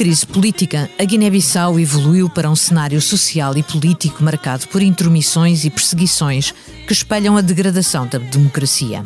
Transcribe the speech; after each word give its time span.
crise 0.00 0.26
política, 0.26 0.88
a 0.98 1.04
Guiné-Bissau 1.04 1.78
evoluiu 1.78 2.26
para 2.30 2.48
um 2.48 2.56
cenário 2.56 2.98
social 3.02 3.54
e 3.58 3.62
político 3.62 4.24
marcado 4.24 4.66
por 4.68 4.80
intromissões 4.80 5.66
e 5.66 5.68
perseguições 5.68 6.54
que 6.86 6.92
espelham 6.94 7.36
a 7.36 7.42
degradação 7.42 8.06
da 8.06 8.16
democracia. 8.16 9.04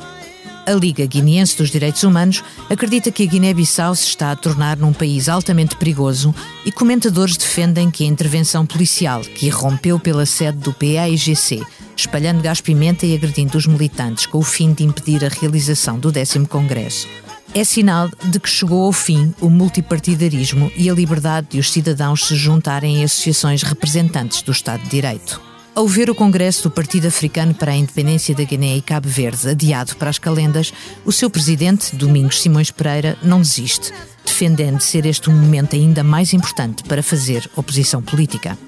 A 0.65 0.71
Liga 0.71 1.05
Guineense 1.05 1.59
dos 1.59 1.73
Direitos 1.73 2.05
Humanos 2.05 2.45
acredita 2.71 3.11
que 3.11 3.25
a 3.25 3.27
Guiné-Bissau 3.27 3.93
se 3.97 4.07
está 4.07 4.31
a 4.31 4.37
tornar 4.37 4.77
num 4.77 4.93
país 4.93 5.29
altamente 5.29 5.75
perigoso 5.75 6.33
e 6.65 6.71
comentadores 6.71 7.37
defendem 7.37 7.91
que 7.91 8.05
a 8.05 8.07
intervenção 8.07 8.65
policial, 8.65 9.23
que 9.23 9.47
irrompeu 9.47 9.99
pela 9.99 10.25
sede 10.25 10.59
do 10.59 10.73
PAIGC, 10.73 11.61
espalhando 11.97 12.41
gás-pimenta 12.41 13.05
e 13.05 13.17
agredindo 13.17 13.59
os 13.59 13.67
militantes 13.67 14.27
com 14.27 14.39
o 14.39 14.45
fim 14.45 14.73
de 14.73 14.85
impedir 14.85 15.25
a 15.25 15.29
realização 15.29 15.99
do 15.99 16.13
10 16.13 16.47
Congresso, 16.49 17.09
é 17.55 17.63
sinal 17.63 18.11
de 18.25 18.41
que 18.41 18.49
chegou 18.49 18.85
ao 18.85 18.93
fim 18.93 19.33
o 19.41 19.49
multipartidarismo 19.49 20.73
e 20.77 20.91
a 20.91 20.93
liberdade 20.93 21.47
de 21.51 21.61
os 21.61 21.71
cidadãos 21.71 22.27
se 22.27 22.35
juntarem 22.35 22.97
em 22.97 23.05
associações 23.05 23.63
representantes 23.63 24.43
do 24.43 24.51
Estado 24.51 24.83
de 24.83 24.91
Direito. 24.91 25.41
Ao 25.73 25.87
ver 25.87 26.11
o 26.11 26.15
Congresso 26.15 26.65
do 26.65 26.71
Partido 26.71 27.07
Africano 27.07 27.55
para 27.55 27.73
a 27.73 27.77
Independência 27.77 28.35
da 28.35 28.43
Guiné 28.43 28.77
e 28.77 28.83
Cabo 28.83 29.09
Verde 29.09 29.49
adiado 29.49 29.95
para 29.97 30.11
as 30.11 30.19
calendas, 30.19 30.73
o 31.05 31.13
seu 31.13 31.31
presidente, 31.31 31.95
Domingos 31.95 32.43
Simões 32.43 32.73
Pereira, 32.73 33.17
não 33.23 33.41
desiste, 33.41 33.93
defendendo 34.25 34.81
ser 34.81 35.07
este 35.07 35.31
um 35.31 35.35
momento 35.35 35.77
ainda 35.77 36.03
mais 36.03 36.33
importante 36.33 36.83
para 36.83 37.03
fazer 37.05 37.49
oposição 37.55 38.03
política. 38.03 38.59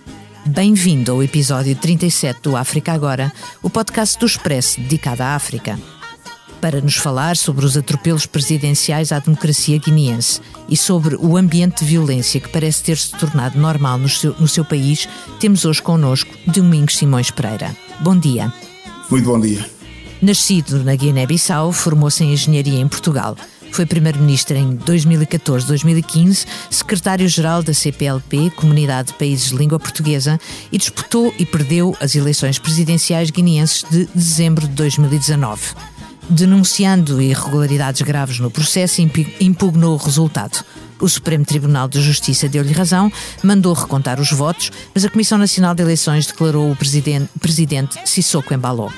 Bem-vindo 0.44 1.10
ao 1.10 1.22
episódio 1.24 1.74
37 1.74 2.40
do 2.40 2.56
África 2.56 2.92
Agora, 2.92 3.32
o 3.60 3.68
podcast 3.68 4.16
do 4.16 4.26
Expresso 4.26 4.80
dedicado 4.80 5.22
à 5.22 5.34
África 5.34 5.76
para 6.60 6.80
nos 6.80 6.96
falar 6.96 7.36
sobre 7.36 7.64
os 7.64 7.76
atropelos 7.76 8.26
presidenciais 8.26 9.12
à 9.12 9.18
democracia 9.18 9.78
guineense 9.78 10.40
e 10.68 10.76
sobre 10.76 11.16
o 11.16 11.36
ambiente 11.36 11.84
de 11.84 11.90
violência 11.90 12.40
que 12.40 12.48
parece 12.48 12.82
ter 12.82 12.96
se 12.96 13.10
tornado 13.12 13.58
normal 13.58 13.98
no 13.98 14.08
seu, 14.08 14.34
no 14.38 14.48
seu 14.48 14.64
país, 14.64 15.08
temos 15.38 15.64
hoje 15.64 15.82
connosco 15.82 16.30
Domingos 16.46 16.96
Simões 16.96 17.30
Pereira. 17.30 17.74
Bom 18.00 18.18
dia. 18.18 18.52
Muito 19.10 19.24
bom 19.24 19.40
dia. 19.40 19.64
Nascido 20.20 20.82
na 20.82 20.94
Guiné-Bissau, 20.94 21.72
formou-se 21.72 22.24
em 22.24 22.32
engenharia 22.32 22.80
em 22.80 22.88
Portugal. 22.88 23.36
Foi 23.70 23.84
primeiro-ministro 23.84 24.56
em 24.56 24.76
2014-2015, 24.78 26.46
secretário-geral 26.70 27.62
da 27.62 27.74
CPLP, 27.74 28.50
Comunidade 28.56 29.08
de 29.08 29.14
Países 29.14 29.50
de 29.50 29.56
Língua 29.56 29.78
Portuguesa, 29.78 30.40
e 30.72 30.78
disputou 30.78 31.34
e 31.38 31.44
perdeu 31.44 31.94
as 32.00 32.14
eleições 32.14 32.58
presidenciais 32.58 33.30
guineenses 33.30 33.84
de 33.90 34.06
dezembro 34.14 34.66
de 34.66 34.74
2019 34.74 35.95
denunciando 36.28 37.20
irregularidades 37.20 38.02
graves 38.02 38.38
no 38.38 38.50
processo, 38.50 39.00
impugnou 39.40 39.94
o 39.94 39.96
resultado. 39.96 40.64
O 41.00 41.08
Supremo 41.08 41.44
Tribunal 41.44 41.88
de 41.88 42.00
Justiça 42.00 42.48
deu-lhe 42.48 42.72
razão, 42.72 43.12
mandou 43.42 43.74
recontar 43.74 44.20
os 44.20 44.32
votos, 44.32 44.70
mas 44.94 45.04
a 45.04 45.10
Comissão 45.10 45.36
Nacional 45.38 45.74
de 45.74 45.82
Eleições 45.82 46.26
declarou 46.26 46.70
o 46.70 46.76
presidente, 46.76 47.28
presidente 47.38 47.98
Sissoko 48.04 48.54
Embaló. 48.54 48.90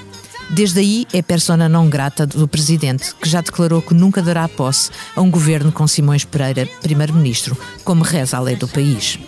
Desde 0.51 0.81
aí 0.81 1.07
é 1.13 1.21
persona 1.21 1.69
não 1.69 1.91
grata 1.91 2.27
do 2.27 2.49
presidente, 2.49 3.15
que 3.15 3.29
já 3.29 3.41
declarou 3.41 3.83
que 3.83 3.93
nunca 3.93 4.23
dará 4.23 4.49
posse 4.49 4.91
a 5.15 5.21
um 5.21 5.31
governo 5.31 5.71
com 5.71 5.87
Simões 5.87 6.25
Pereira, 6.25 6.67
primeiro-ministro, 6.81 7.57
como 7.85 8.03
reza 8.03 8.37
a 8.37 8.41
lei 8.41 8.57
do 8.57 8.67
país. 8.67 9.19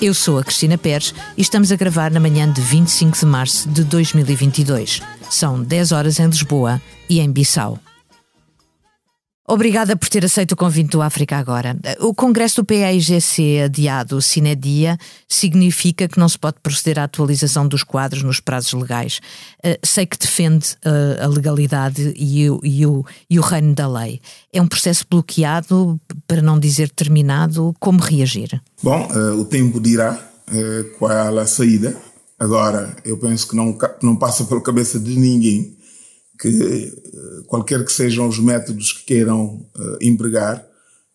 Eu 0.00 0.12
sou 0.12 0.38
a 0.38 0.44
Cristina 0.44 0.76
Pérez 0.76 1.14
e 1.36 1.42
estamos 1.42 1.70
a 1.70 1.76
gravar 1.76 2.10
na 2.10 2.18
manhã 2.18 2.50
de 2.50 2.60
25 2.60 3.16
de 3.16 3.26
março 3.26 3.68
de 3.68 3.84
2022. 3.84 5.00
São 5.34 5.60
10 5.60 5.90
horas 5.90 6.20
em 6.20 6.26
Lisboa 6.26 6.80
e 7.10 7.18
em 7.18 7.28
Bissau. 7.28 7.80
Obrigada 9.46 9.96
por 9.96 10.08
ter 10.08 10.24
aceito 10.24 10.52
o 10.52 10.56
convite 10.56 10.90
do 10.90 11.02
África 11.02 11.36
Agora. 11.36 11.76
O 11.98 12.14
Congresso 12.14 12.62
do 12.62 12.64
PAIGC 12.64 13.62
adiado 13.64 14.22
sine 14.22 14.54
dia 14.54 14.96
significa 15.28 16.06
que 16.06 16.20
não 16.20 16.28
se 16.28 16.38
pode 16.38 16.58
proceder 16.62 17.00
à 17.00 17.04
atualização 17.04 17.66
dos 17.66 17.82
quadros 17.82 18.22
nos 18.22 18.38
prazos 18.38 18.72
legais. 18.74 19.20
Uh, 19.58 19.76
sei 19.84 20.06
que 20.06 20.16
defende 20.16 20.76
uh, 20.86 21.24
a 21.24 21.26
legalidade 21.26 22.14
e 22.16 22.48
o, 22.48 22.60
e, 22.62 22.86
o, 22.86 23.04
e 23.28 23.36
o 23.36 23.42
reino 23.42 23.74
da 23.74 23.88
lei. 23.88 24.20
É 24.52 24.62
um 24.62 24.68
processo 24.68 25.04
bloqueado, 25.10 26.00
para 26.28 26.40
não 26.40 26.60
dizer 26.60 26.90
terminado. 26.90 27.74
Como 27.80 27.98
reagir? 27.98 28.62
Bom, 28.80 29.08
uh, 29.10 29.40
o 29.40 29.44
tempo 29.44 29.80
dirá 29.80 30.16
qual 30.98 31.38
a 31.38 31.46
saída. 31.46 31.96
Agora, 32.44 32.94
eu 33.06 33.16
penso 33.16 33.48
que 33.48 33.56
não, 33.56 33.74
não 34.02 34.16
passa 34.16 34.44
pela 34.44 34.60
cabeça 34.60 35.00
de 35.00 35.18
ninguém 35.18 35.78
que 36.38 36.48
eh, 36.48 37.42
qualquer 37.46 37.82
que 37.82 37.90
sejam 37.90 38.28
os 38.28 38.38
métodos 38.38 38.92
que 38.92 39.04
queiram 39.04 39.66
uh, 39.74 39.96
empregar, 40.02 40.62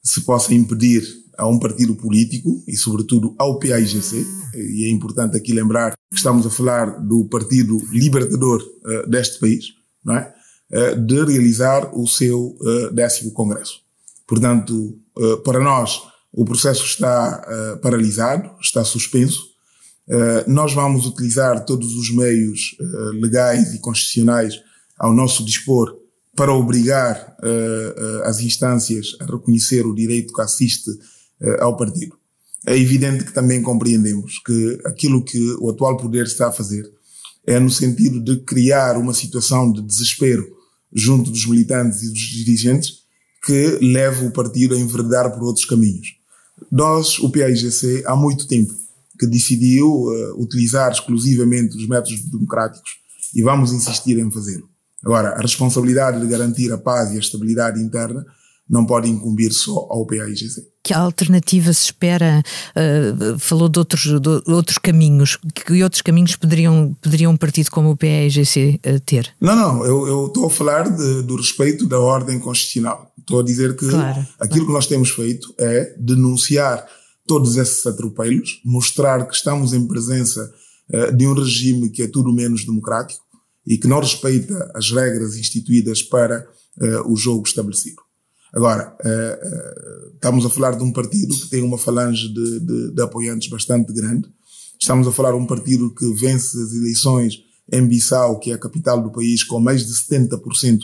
se 0.03 0.21
possa 0.21 0.55
impedir 0.55 1.03
a 1.37 1.47
um 1.47 1.59
partido 1.59 1.93
político 1.95 2.63
e, 2.67 2.75
sobretudo, 2.75 3.35
ao 3.37 3.59
PAIGC, 3.59 4.25
e 4.55 4.85
é 4.87 4.89
importante 4.89 5.37
aqui 5.37 5.53
lembrar 5.53 5.91
que 5.91 6.17
estamos 6.17 6.47
a 6.47 6.49
falar 6.49 6.99
do 6.99 7.25
partido 7.25 7.77
libertador 7.91 8.63
uh, 8.63 9.07
deste 9.07 9.39
país, 9.39 9.65
não 10.03 10.15
é? 10.15 10.33
Uh, 10.71 10.99
de 10.99 11.23
realizar 11.25 11.95
o 11.95 12.07
seu 12.07 12.57
décimo 12.91 13.33
congresso. 13.33 13.81
Portanto, 14.27 14.97
para 15.43 15.59
nós, 15.59 16.01
o 16.31 16.43
processo 16.43 16.85
está 16.85 17.77
paralisado, 17.81 18.51
está 18.61 18.83
suspenso. 18.83 19.48
Nós 20.47 20.73
vamos 20.73 21.05
utilizar 21.05 21.63
todos 21.65 21.93
os 21.93 22.13
meios 22.15 22.75
legais 23.21 23.75
e 23.75 23.79
constitucionais 23.79 24.59
ao 24.97 25.13
nosso 25.13 25.45
dispor 25.45 25.95
para 26.35 26.51
obrigar 26.53 27.37
uh, 27.43 28.23
as 28.23 28.39
instâncias 28.39 29.15
a 29.19 29.25
reconhecer 29.25 29.85
o 29.85 29.93
direito 29.93 30.33
que 30.33 30.41
assiste 30.41 30.89
ao 31.59 31.77
partido. 31.77 32.17
É 32.65 32.77
evidente 32.77 33.23
que 33.23 33.33
também 33.33 33.61
compreendemos 33.61 34.39
que 34.45 34.79
aquilo 34.85 35.23
que 35.23 35.39
o 35.59 35.69
atual 35.69 35.95
poder 35.97 36.25
está 36.25 36.47
a 36.47 36.51
fazer 36.51 36.89
é 37.45 37.59
no 37.59 37.69
sentido 37.69 38.19
de 38.19 38.37
criar 38.43 38.97
uma 38.97 39.13
situação 39.13 39.71
de 39.71 39.81
desespero 39.81 40.45
junto 40.93 41.31
dos 41.31 41.47
militantes 41.47 42.03
e 42.03 42.09
dos 42.09 42.19
dirigentes 42.19 42.99
que 43.43 43.79
leva 43.81 44.25
o 44.25 44.31
partido 44.31 44.75
a 44.75 44.79
enverdar 44.79 45.31
por 45.31 45.43
outros 45.43 45.65
caminhos. 45.65 46.15
Nós, 46.71 47.17
o 47.19 47.31
PAIGC, 47.31 48.03
há 48.05 48.15
muito 48.15 48.47
tempo 48.47 48.73
que 49.19 49.27
decidiu 49.27 50.05
utilizar 50.37 50.91
exclusivamente 50.91 51.75
os 51.75 51.87
métodos 51.87 52.21
democráticos 52.31 52.91
e 53.35 53.43
vamos 53.43 53.73
insistir 53.73 54.17
em 54.17 54.31
fazê-lo. 54.31 54.69
Agora, 55.03 55.29
a 55.29 55.41
responsabilidade 55.41 56.19
de 56.19 56.27
garantir 56.27 56.71
a 56.71 56.77
paz 56.77 57.11
e 57.11 57.17
a 57.17 57.19
estabilidade 57.19 57.81
interna 57.81 58.25
não 58.69 58.85
pode 58.85 59.09
incumbir 59.09 59.51
só 59.51 59.87
ao 59.89 60.05
PAIGC. 60.05 60.61
Que 60.83 60.93
alternativa 60.93 61.73
se 61.73 61.85
espera? 61.85 62.43
Uh, 62.75 63.39
falou 63.39 63.67
de 63.67 63.79
outros, 63.79 64.03
de 64.03 64.51
outros 64.51 64.77
caminhos. 64.77 65.37
Que 65.65 65.81
outros 65.81 66.03
caminhos 66.03 66.35
poderiam, 66.35 66.95
poderiam 67.01 67.31
um 67.31 67.37
partido 67.37 67.71
como 67.71 67.89
o 67.89 67.97
PAIGC 67.97 68.79
uh, 68.85 68.99
ter? 68.99 69.33
Não, 69.41 69.55
não. 69.55 69.83
Eu, 69.83 70.27
estou 70.27 70.45
a 70.45 70.49
falar 70.49 70.89
de, 70.89 71.23
do 71.23 71.35
respeito 71.35 71.87
da 71.87 71.99
ordem 71.99 72.39
constitucional. 72.39 73.11
Estou 73.17 73.39
a 73.39 73.43
dizer 73.43 73.75
que 73.75 73.89
claro, 73.89 74.25
aquilo 74.39 74.67
que 74.67 74.73
nós 74.73 74.85
temos 74.85 75.09
feito 75.09 75.53
é 75.57 75.95
denunciar 75.97 76.85
todos 77.29 77.57
esses 77.57 77.85
atropelos, 77.85 78.59
mostrar 78.65 79.23
que 79.27 79.35
estamos 79.35 79.71
em 79.71 79.87
presença 79.87 80.51
uh, 80.91 81.15
de 81.15 81.27
um 81.27 81.33
regime 81.33 81.91
que 81.91 82.01
é 82.01 82.07
tudo 82.07 82.33
menos 82.33 82.65
democrático, 82.65 83.23
e 83.67 83.77
que 83.77 83.87
não 83.87 83.99
respeita 83.99 84.71
as 84.73 84.89
regras 84.89 85.37
instituídas 85.37 86.01
para 86.01 86.49
uh, 86.81 87.13
o 87.13 87.15
jogo 87.15 87.47
estabelecido. 87.47 88.01
Agora, 88.51 88.97
uh, 88.99 90.15
estamos 90.15 90.43
a 90.43 90.49
falar 90.49 90.71
de 90.71 90.83
um 90.83 90.91
partido 90.91 91.35
que 91.35 91.49
tem 91.51 91.61
uma 91.61 91.77
falange 91.77 92.33
de, 92.33 92.59
de, 92.61 92.91
de, 92.95 93.01
apoiantes 93.03 93.47
bastante 93.47 93.93
grande. 93.93 94.27
Estamos 94.81 95.07
a 95.07 95.11
falar 95.11 95.31
de 95.31 95.37
um 95.37 95.45
partido 95.45 95.93
que 95.93 96.11
vence 96.13 96.59
as 96.59 96.73
eleições 96.73 97.43
em 97.71 97.85
Bissau, 97.85 98.39
que 98.39 98.49
é 98.49 98.55
a 98.55 98.57
capital 98.57 99.03
do 99.03 99.11
país, 99.11 99.43
com 99.43 99.59
mais 99.59 99.85
de 99.85 99.93
70% 99.93 100.79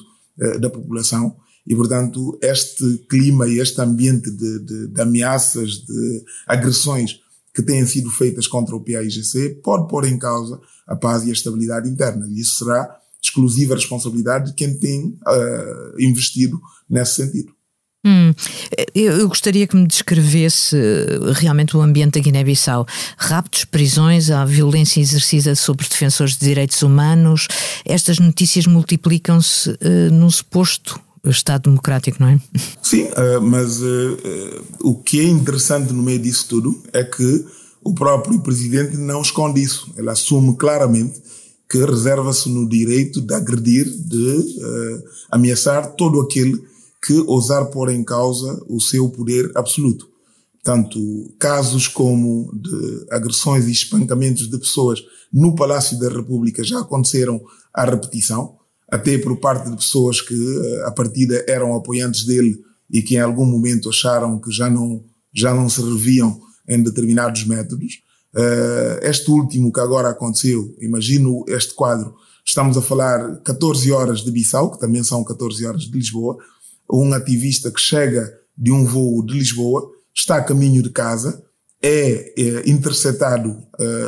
da 0.59 0.69
população. 0.69 1.35
E, 1.67 1.75
portanto, 1.75 2.37
este 2.41 2.99
clima 3.09 3.47
e 3.47 3.59
este 3.59 3.81
ambiente 3.81 4.29
de, 4.29 4.59
de, 4.59 4.87
de 4.87 5.01
ameaças, 5.01 5.83
de 5.85 6.23
agressões 6.45 7.19
que 7.53 7.63
têm 7.63 7.85
sido 7.85 8.09
feitas 8.11 8.47
contra 8.47 8.75
o 8.75 8.83
PAIGC 8.83 9.61
pode 9.63 9.87
pôr 9.87 10.05
em 10.05 10.19
causa 10.19 10.59
a 10.85 10.95
paz 10.95 11.25
e 11.25 11.29
a 11.29 11.33
estabilidade 11.33 11.89
interna. 11.89 12.27
E 12.29 12.41
isso 12.41 12.57
será 12.63 12.99
exclusiva 13.23 13.75
responsabilidade 13.75 14.51
de 14.51 14.53
quem 14.53 14.77
tem 14.77 15.17
uh, 15.25 15.99
investido 16.01 16.59
nesse 16.87 17.15
sentido. 17.15 17.55
Hum, 18.05 18.31
eu 18.93 19.27
gostaria 19.27 19.65
que 19.65 19.75
me 19.75 19.87
descrevesse 19.87 20.77
eh, 20.77 21.33
realmente 21.33 21.75
o 21.75 21.81
ambiente 21.81 22.13
da 22.13 22.19
Guiné-Bissau. 22.19 22.85
Raptos, 23.17 23.65
prisões, 23.65 24.29
a 24.29 24.45
violência 24.45 25.01
exercida 25.01 25.55
sobre 25.55 25.89
defensores 25.89 26.37
de 26.37 26.45
direitos 26.45 26.83
humanos. 26.83 27.47
Estas 27.83 28.19
notícias 28.19 28.67
multiplicam-se 28.67 29.71
uh, 29.71 30.13
num 30.13 30.29
suposto 30.29 31.01
Estado 31.31 31.63
democrático, 31.63 32.17
não 32.19 32.29
é? 32.29 32.39
Sim, 32.81 33.03
uh, 33.03 33.41
mas 33.41 33.81
uh, 33.81 34.65
o 34.81 34.95
que 34.95 35.19
é 35.19 35.23
interessante 35.23 35.93
no 35.93 36.03
meio 36.03 36.19
disso 36.19 36.47
tudo 36.47 36.83
é 36.93 37.03
que 37.03 37.45
o 37.83 37.93
próprio 37.93 38.39
presidente 38.41 38.97
não 38.97 39.21
esconde 39.21 39.61
isso. 39.61 39.91
Ele 39.97 40.09
assume 40.09 40.55
claramente 40.55 41.21
que 41.69 41.83
reserva-se 41.83 42.49
no 42.49 42.67
direito 42.67 43.21
de 43.21 43.33
agredir, 43.33 43.85
de 43.85 45.03
ameaçar 45.31 45.95
todo 45.95 46.21
aquele 46.21 46.63
que 47.05 47.13
ousar 47.27 47.65
pôr 47.65 47.89
em 47.89 48.03
causa 48.03 48.63
o 48.67 48.79
seu 48.79 49.09
poder 49.09 49.51
absoluto. 49.55 50.07
Tanto 50.63 50.99
casos 51.37 51.87
como 51.87 52.51
de 52.51 53.05
agressões 53.11 53.67
e 53.67 53.71
espancamentos 53.71 54.49
de 54.49 54.57
pessoas 54.57 55.03
no 55.31 55.53
Palácio 55.53 55.99
da 55.99 56.09
República 56.09 56.63
já 56.63 56.79
aconteceram 56.79 57.39
à 57.71 57.85
repetição, 57.85 58.55
até 58.89 59.17
por 59.17 59.37
parte 59.37 59.69
de 59.69 59.75
pessoas 59.75 60.21
que 60.21 60.35
a 60.85 60.91
partida 60.91 61.43
eram 61.47 61.75
apoiantes 61.75 62.25
dele 62.25 62.59
e 62.89 63.01
que 63.01 63.15
em 63.15 63.19
algum 63.19 63.45
momento 63.45 63.89
acharam 63.89 64.39
que 64.39 64.51
já 64.51 64.69
não, 64.69 65.03
já 65.33 65.53
não 65.53 65.67
se 65.67 65.81
reviam 65.81 66.39
em 66.67 66.81
determinados 66.81 67.45
métodos. 67.45 68.03
Uh, 68.33 68.99
este 69.01 69.31
último 69.31 69.71
que 69.71 69.79
agora 69.79 70.09
aconteceu, 70.09 70.75
imagino 70.79 71.43
este 71.47 71.73
quadro, 71.73 72.13
estamos 72.45 72.77
a 72.77 72.81
falar 72.81 73.41
14 73.41 73.91
horas 73.91 74.19
de 74.19 74.31
Bissau, 74.31 74.71
que 74.71 74.79
também 74.79 75.03
são 75.03 75.23
14 75.23 75.65
horas 75.65 75.83
de 75.83 75.91
Lisboa, 75.91 76.37
um 76.91 77.13
ativista 77.13 77.71
que 77.71 77.79
chega 77.79 78.31
de 78.57 78.71
um 78.71 78.85
voo 78.85 79.25
de 79.25 79.33
Lisboa, 79.33 79.89
está 80.13 80.37
a 80.37 80.43
caminho 80.43 80.83
de 80.83 80.89
casa, 80.89 81.43
é, 81.81 82.33
é 82.39 82.69
interceptado 82.69 83.57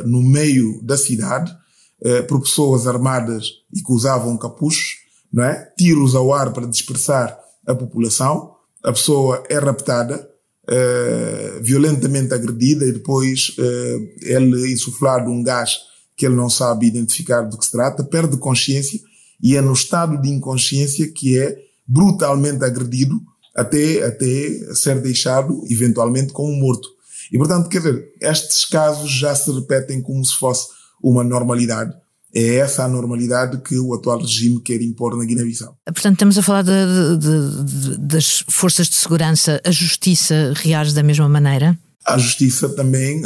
no 0.06 0.22
meio 0.22 0.82
da 0.84 0.98
cidade 0.98 1.54
uh, 2.02 2.24
por 2.28 2.42
pessoas 2.42 2.88
armadas 2.88 3.46
e 3.74 3.82
que 3.82 3.92
usavam 3.92 4.38
capuchos, 4.38 4.96
não 5.32 5.44
é? 5.44 5.72
Tiros 5.78 6.16
ao 6.16 6.34
ar 6.34 6.52
para 6.52 6.68
dispersar 6.68 7.38
a 7.66 7.76
população. 7.76 8.52
A 8.84 8.92
pessoa 8.92 9.44
é 9.50 9.58
raptada, 9.58 10.28
uh, 10.70 11.64
violentamente 11.64 12.34
agredida 12.34 12.86
e 12.86 12.92
depois 12.92 13.56
uh, 13.58 14.10
ele 14.22 14.72
insuflado 14.72 15.30
um 15.30 15.44
gás 15.44 15.78
que 16.16 16.26
ele 16.26 16.36
não 16.36 16.50
sabe 16.50 16.88
identificar 16.88 17.42
do 17.42 17.58
que 17.58 17.66
se 17.66 17.72
trata, 17.72 18.04
perde 18.04 18.38
consciência 18.38 19.00
e 19.42 19.56
é 19.56 19.62
no 19.62 19.74
estado 19.74 20.20
de 20.20 20.30
inconsciência 20.30 21.12
que 21.14 21.38
é 21.38 21.58
brutalmente 21.88 22.64
agredido 22.64 23.22
até, 23.56 24.04
até 24.04 24.74
ser 24.74 25.02
deixado 25.02 25.64
eventualmente 25.70 26.34
como 26.34 26.56
morto. 26.56 26.88
E 27.32 27.38
portanto, 27.38 27.70
quer 27.70 27.80
dizer, 27.80 28.14
estes 28.22 28.66
casos 28.66 29.12
já 29.12 29.36
se 29.36 29.52
repetem 29.52 30.02
como 30.02 30.24
se 30.26 30.36
fosse 30.36 30.68
uma 31.02 31.24
normalidade 31.24 31.96
é 32.34 32.58
essa 32.58 32.84
a 32.84 32.88
normalidade 32.88 33.58
que 33.62 33.78
o 33.80 33.94
atual 33.94 34.20
regime 34.20 34.62
quer 34.62 34.82
impor 34.82 35.18
na 35.18 35.26
Guiné-Bissau. 35.26 35.78
Portanto, 35.86 36.14
estamos 36.14 36.38
a 36.38 36.44
falar 36.44 36.62
de, 36.62 36.72
de, 37.18 37.64
de, 37.64 37.98
das 37.98 38.44
forças 38.50 38.88
de 38.88 38.96
segurança, 38.96 39.60
a 39.66 39.72
justiça 39.72 40.54
reage 40.56 40.94
da 40.94 41.02
mesma 41.02 41.28
maneira? 41.28 41.78
A 42.06 42.18
justiça 42.18 42.70
também, 42.70 43.24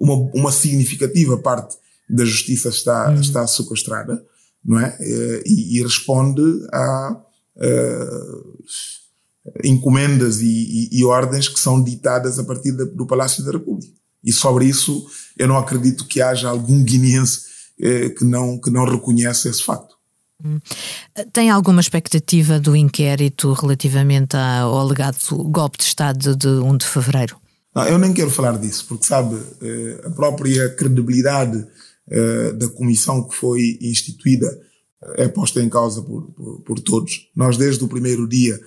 uma, 0.00 0.14
uma 0.34 0.52
significativa 0.52 1.36
parte 1.36 1.76
da 2.08 2.24
justiça 2.24 2.68
está, 2.68 3.10
hum. 3.10 3.20
está 3.20 3.46
sequestrada, 3.46 4.22
não 4.64 4.80
é? 4.80 4.96
Eh, 5.00 5.42
e, 5.46 5.78
e 5.78 5.82
responde 5.82 6.42
a, 6.72 7.16
a 7.60 8.08
encomendas 9.62 10.40
e, 10.40 10.88
e, 10.90 11.00
e, 11.00 11.04
ordens 11.04 11.48
que 11.48 11.60
são 11.60 11.82
ditadas 11.82 12.38
a 12.38 12.44
partir 12.44 12.72
do 12.72 13.06
Palácio 13.06 13.44
da 13.44 13.52
República. 13.52 13.92
E 14.24 14.32
sobre 14.32 14.64
isso, 14.64 15.06
eu 15.36 15.46
não 15.46 15.58
acredito 15.58 16.06
que 16.06 16.22
haja 16.22 16.48
algum 16.48 16.82
guineense 16.82 17.42
eh, 17.78 18.08
que, 18.08 18.24
não, 18.24 18.58
que 18.58 18.70
não 18.70 18.84
reconhece 18.84 19.48
esse 19.48 19.62
facto. 19.62 19.94
Hum. 20.44 20.58
Tem 21.32 21.50
alguma 21.50 21.80
expectativa 21.80 22.58
do 22.58 22.74
inquérito 22.74 23.52
relativamente 23.52 24.36
ao 24.36 24.78
alegado 24.78 25.16
golpe 25.50 25.78
de 25.78 25.84
Estado 25.84 26.34
de 26.34 26.48
1 26.48 26.76
de 26.78 26.86
fevereiro? 26.86 27.36
Não, 27.74 27.84
eu 27.86 27.98
nem 27.98 28.14
quero 28.14 28.30
falar 28.30 28.56
disso, 28.58 28.86
porque 28.88 29.04
sabe, 29.04 29.36
eh, 29.60 30.02
a 30.06 30.10
própria 30.10 30.70
credibilidade 30.74 31.66
eh, 32.10 32.52
da 32.52 32.68
comissão 32.68 33.28
que 33.28 33.34
foi 33.36 33.78
instituída 33.80 34.58
é 35.16 35.28
posta 35.28 35.60
em 35.62 35.68
causa 35.68 36.00
por, 36.00 36.22
por, 36.32 36.60
por 36.62 36.80
todos. 36.80 37.28
Nós, 37.36 37.58
desde 37.58 37.84
o 37.84 37.88
primeiro 37.88 38.26
dia, 38.26 38.58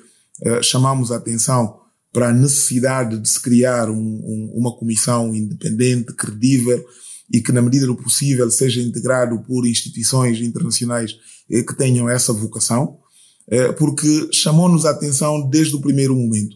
chamamos 0.61 1.11
a 1.11 1.15
atenção 1.15 1.79
para 2.17 2.29
a 2.29 2.33
necessidade 2.33 3.19
de 3.19 3.29
se 3.29 3.39
criar 3.39 3.91
um, 3.91 3.95
um, 3.95 4.51
uma 4.55 4.75
comissão 4.75 5.35
independente, 5.35 6.11
credível, 6.13 6.83
e 7.31 7.39
que, 7.39 7.51
na 7.51 7.61
medida 7.61 7.85
do 7.85 7.95
possível, 7.95 8.49
seja 8.49 8.81
integrado 8.81 9.37
por 9.43 9.67
instituições 9.67 10.41
internacionais 10.41 11.11
eh, 11.47 11.61
que 11.61 11.75
tenham 11.75 12.09
essa 12.09 12.33
vocação, 12.33 12.97
eh, 13.47 13.71
porque 13.73 14.29
chamou-nos 14.33 14.83
a 14.83 14.89
atenção 14.89 15.47
desde 15.47 15.75
o 15.75 15.79
primeiro 15.79 16.15
momento 16.15 16.55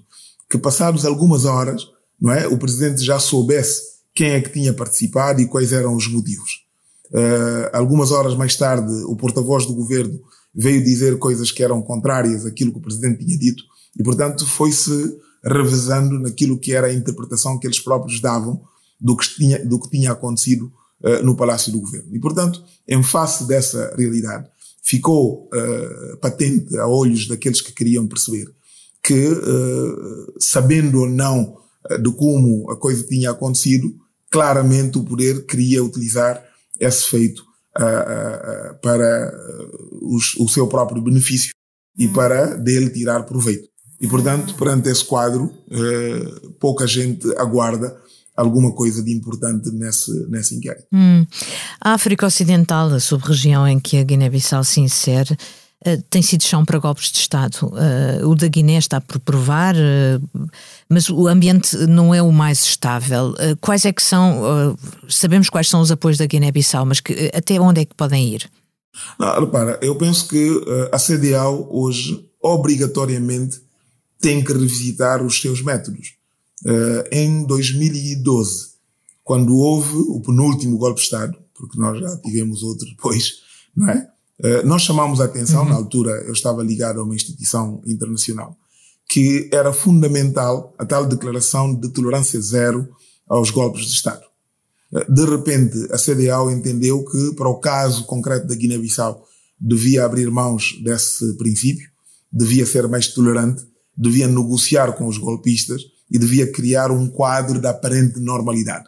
que, 0.49 0.57
passados 0.57 1.05
algumas 1.05 1.45
horas, 1.45 1.83
não 2.19 2.31
é, 2.31 2.47
o 2.47 2.57
presidente 2.57 3.05
já 3.05 3.19
soubesse 3.19 3.83
quem 4.15 4.31
é 4.31 4.41
que 4.41 4.51
tinha 4.51 4.73
participado 4.73 5.41
e 5.41 5.47
quais 5.47 5.71
eram 5.71 5.95
os 5.95 6.07
motivos. 6.07 6.65
Uh, 7.11 7.69
algumas 7.71 8.09
horas 8.09 8.35
mais 8.35 8.55
tarde, 8.55 8.91
o 9.05 9.15
porta-voz 9.15 9.67
do 9.67 9.75
governo 9.75 10.19
veio 10.55 10.83
dizer 10.83 11.19
coisas 11.19 11.51
que 11.51 11.63
eram 11.63 11.83
contrárias 11.83 12.47
àquilo 12.47 12.71
que 12.71 12.79
o 12.79 12.81
presidente 12.81 13.23
tinha 13.23 13.37
dito 13.37 13.63
e, 13.99 14.01
portanto, 14.01 14.47
foi-se 14.47 15.19
revezando 15.43 16.19
naquilo 16.19 16.59
que 16.59 16.73
era 16.73 16.87
a 16.87 16.93
interpretação 16.93 17.57
que 17.59 17.67
eles 17.67 17.79
próprios 17.79 18.19
davam 18.19 18.61
do 18.99 19.15
que 19.17 19.35
tinha, 19.35 19.65
do 19.65 19.79
que 19.79 19.89
tinha 19.89 20.11
acontecido 20.11 20.71
uh, 21.03 21.23
no 21.23 21.35
Palácio 21.35 21.71
do 21.71 21.79
Governo. 21.79 22.15
E, 22.15 22.19
portanto, 22.19 22.63
em 22.87 23.01
face 23.01 23.47
dessa 23.47 23.95
realidade, 23.97 24.47
ficou 24.83 25.49
uh, 25.53 26.17
patente 26.17 26.77
a 26.77 26.87
olhos 26.87 27.27
daqueles 27.27 27.61
que 27.61 27.71
queriam 27.71 28.07
perceber 28.07 28.47
que, 29.03 29.27
uh, 29.27 30.33
sabendo 30.39 30.99
ou 30.99 31.09
não 31.09 31.59
de 31.99 32.11
como 32.11 32.69
a 32.69 32.77
coisa 32.77 33.03
tinha 33.07 33.31
acontecido, 33.31 33.91
claramente 34.29 34.99
o 34.99 35.03
poder 35.03 35.47
queria 35.47 35.83
utilizar 35.83 36.39
esse 36.79 37.05
feito 37.05 37.43
para 38.83 39.33
os, 39.99 40.35
o 40.35 40.47
seu 40.47 40.67
próprio 40.67 41.01
benefício 41.01 41.51
e 41.97 42.05
hum. 42.05 42.13
para 42.13 42.55
dele 42.55 42.91
tirar 42.91 43.23
proveito. 43.23 43.70
E, 44.01 44.07
portanto, 44.07 44.55
perante 44.55 44.89
esse 44.89 45.05
quadro, 45.05 45.53
pouca 46.59 46.87
gente 46.87 47.27
aguarda 47.37 47.95
alguma 48.35 48.71
coisa 48.71 49.03
de 49.03 49.13
importante 49.13 49.69
nesse, 49.71 50.11
nesse 50.29 50.55
inquérito. 50.55 50.87
Hum. 50.91 51.25
A 51.79 51.93
África 51.93 52.25
Ocidental, 52.25 52.87
a 52.87 52.99
sub-região 52.99 53.67
em 53.67 53.79
que 53.79 53.97
a 53.97 54.03
Guiné-Bissau 54.03 54.63
se 54.63 54.79
insere, 54.79 55.37
uh, 55.85 56.01
tem 56.09 56.21
sido 56.21 56.43
chão 56.43 56.65
para 56.65 56.79
golpes 56.79 57.11
de 57.11 57.19
Estado. 57.19 57.55
Uh, 57.63 58.27
o 58.27 58.35
da 58.35 58.47
Guiné 58.47 58.77
está 58.77 59.01
por 59.01 59.19
provar, 59.19 59.75
uh, 59.75 60.49
mas 60.89 61.09
o 61.09 61.27
ambiente 61.27 61.75
não 61.87 62.13
é 62.13 62.21
o 62.21 62.31
mais 62.31 62.63
estável. 62.63 63.35
quais 63.59 63.85
é 63.85 63.91
que 63.91 64.03
são, 64.03 64.75
sabemos 65.07 65.49
quais 65.49 65.69
são 65.69 65.81
os 65.81 65.91
apoios 65.91 66.17
da 66.17 66.25
Guiné-Bissau, 66.25 66.85
mas 66.85 66.99
que, 66.99 67.31
até 67.33 67.59
onde 67.59 67.81
é 67.81 67.85
que 67.85 67.95
podem 67.95 68.33
ir? 68.33 68.49
Não, 69.17 69.39
repara, 69.39 69.79
eu 69.81 69.95
penso 69.95 70.27
que 70.27 70.49
a 70.91 70.97
CDAO 70.97 71.67
hoje, 71.71 72.25
obrigatoriamente, 72.41 73.61
tem 74.21 74.43
que 74.43 74.53
revisitar 74.53 75.25
os 75.25 75.41
seus 75.41 75.61
métodos 75.61 76.15
uh, 76.65 77.07
em 77.11 77.43
2012, 77.45 78.71
quando 79.23 79.55
houve 79.55 79.95
o 79.95 80.21
penúltimo 80.21 80.77
golpe 80.77 80.99
de 80.99 81.05
Estado, 81.05 81.37
porque 81.53 81.79
nós 81.79 81.99
já 81.99 82.17
tivemos 82.17 82.63
outro 82.63 82.87
depois, 82.87 83.41
não 83.75 83.89
é? 83.89 84.07
Uh, 84.39 84.65
nós 84.65 84.81
chamamos 84.81 85.19
a 85.21 85.25
atenção, 85.25 85.63
uhum. 85.63 85.69
na 85.69 85.75
altura 85.75 86.11
eu 86.25 86.33
estava 86.33 86.63
ligado 86.63 86.99
a 86.99 87.03
uma 87.03 87.15
instituição 87.15 87.81
internacional, 87.85 88.55
que 89.09 89.49
era 89.51 89.73
fundamental 89.73 90.73
a 90.77 90.85
tal 90.85 91.05
declaração 91.05 91.75
de 91.75 91.89
tolerância 91.89 92.39
zero 92.39 92.87
aos 93.27 93.49
golpes 93.49 93.85
de 93.85 93.93
Estado. 93.93 94.23
Eh, 94.93 95.05
de 95.09 95.25
repente, 95.25 95.77
a 95.91 95.97
CDAO 95.97 96.51
entendeu 96.51 97.03
que, 97.05 97.35
para 97.35 97.49
o 97.49 97.59
caso 97.59 98.05
concreto 98.05 98.47
da 98.47 98.55
Guiné-Bissau, 98.55 99.25
devia 99.59 100.05
abrir 100.05 100.29
mãos 100.31 100.79
desse 100.83 101.37
princípio, 101.37 101.89
devia 102.31 102.65
ser 102.65 102.87
mais 102.87 103.07
tolerante, 103.07 103.65
devia 103.97 104.27
negociar 104.27 104.93
com 104.93 105.07
os 105.07 105.17
golpistas 105.17 105.81
e 106.09 106.17
devia 106.17 106.51
criar 106.51 106.91
um 106.91 107.07
quadro 107.07 107.59
de 107.59 107.67
aparente 107.67 108.19
normalidade. 108.19 108.85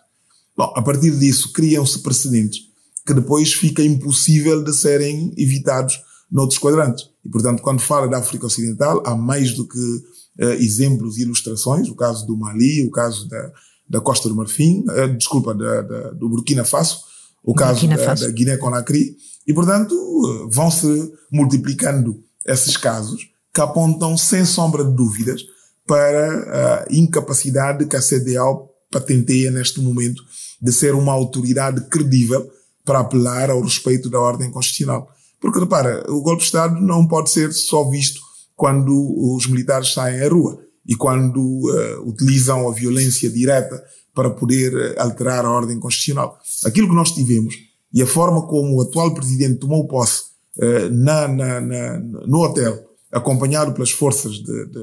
Bom, 0.56 0.72
a 0.76 0.82
partir 0.82 1.12
disso 1.18 1.52
criam-se 1.52 2.00
precedentes 2.00 2.74
que 3.06 3.14
depois 3.14 3.54
fica 3.54 3.84
impossível 3.84 4.64
de 4.64 4.74
serem 4.74 5.34
evitados 5.38 6.02
noutros 6.32 6.60
quadrantes. 6.60 7.06
E, 7.24 7.30
portanto, 7.30 7.62
quando 7.62 7.82
fala 7.82 8.08
da 8.08 8.18
África 8.18 8.46
Ocidental, 8.46 9.04
há 9.06 9.16
mais 9.16 9.54
do 9.54 9.68
que 9.68 9.78
uh, 9.78 10.54
exemplos 10.60 11.18
e 11.18 11.22
ilustrações, 11.22 11.90
o 11.90 11.96
caso 11.96 12.26
do 12.26 12.38
Mali, 12.38 12.86
o 12.86 12.92
caso 12.92 13.28
da, 13.28 13.52
da 13.90 14.02
Costa 14.02 14.30
do 14.30 14.36
Marfim, 14.36 14.86
uh, 14.90 15.16
desculpa, 15.18 15.54
da, 15.54 15.82
da, 15.82 16.12
do 16.12 16.30
Burkina 16.30 16.64
Faso, 16.64 16.98
o 17.44 17.54
caso 17.54 17.88
da, 17.88 18.14
da 18.14 18.30
Guiné-Conakry, 18.30 19.18
e, 19.46 19.54
portanto, 19.54 19.94
uh, 19.94 20.50
vão-se 20.50 21.12
multiplicando 21.32 22.24
esses 22.46 22.78
casos 22.78 23.33
que 23.54 23.62
apontam, 23.62 24.18
sem 24.18 24.46
sombra 24.46 24.84
de 24.84 24.96
dúvidas, 24.96 25.42
para 25.86 26.86
a 26.86 26.86
incapacidade 26.90 27.86
que 27.86 27.96
a 27.96 28.02
CDAO 28.02 28.70
patenteia 28.90 29.52
neste 29.52 29.80
momento 29.82 30.24
de 30.62 30.72
ser 30.72 30.96
uma 30.96 31.12
autoridade 31.12 31.82
credível 31.90 32.50
para 32.86 33.00
apelar 33.00 33.50
ao 33.50 33.62
respeito 33.62 34.10
da 34.10 34.20
ordem 34.20 34.50
constitucional. 34.50 35.10
Porque 35.40 35.60
repara, 35.60 36.06
o 36.10 36.22
golpe 36.22 36.40
de 36.40 36.46
Estado 36.46 36.80
não 36.80 37.06
pode 37.06 37.30
ser 37.30 37.52
só 37.52 37.90
visto 37.90 38.22
quando 38.56 38.94
os 39.36 39.48
militares 39.48 39.94
saem 39.94 40.22
à 40.22 40.30
rua 40.30 40.60
e 40.86 40.96
quando 40.96 41.38
uh, 41.38 42.08
utilizam 42.08 42.68
a 42.68 42.72
violência 42.72 43.30
direta 43.30 43.84
para 44.14 44.30
poder 44.30 44.74
eh, 44.74 45.02
alterar 45.02 45.44
a 45.44 45.50
ordem 45.50 45.80
constitucional. 45.80 46.38
Aquilo 46.66 46.88
que 46.88 46.96
nós 46.96 47.12
tivemos 47.12 47.56
e 47.92 48.02
a 48.02 48.06
forma 48.06 48.46
como 48.48 48.78
o 48.78 48.82
atual 48.82 49.14
presidente 49.14 49.60
tomou 49.60 49.88
posse 49.88 50.22
uh, 50.58 50.90
na, 50.92 51.28
na, 51.28 51.60
na, 51.60 52.00
no 52.00 52.44
hotel 52.44 52.93
acompanhado 53.14 53.74
pelas 53.74 53.92
forças 53.92 54.34
de, 54.34 54.66
de, 54.66 54.80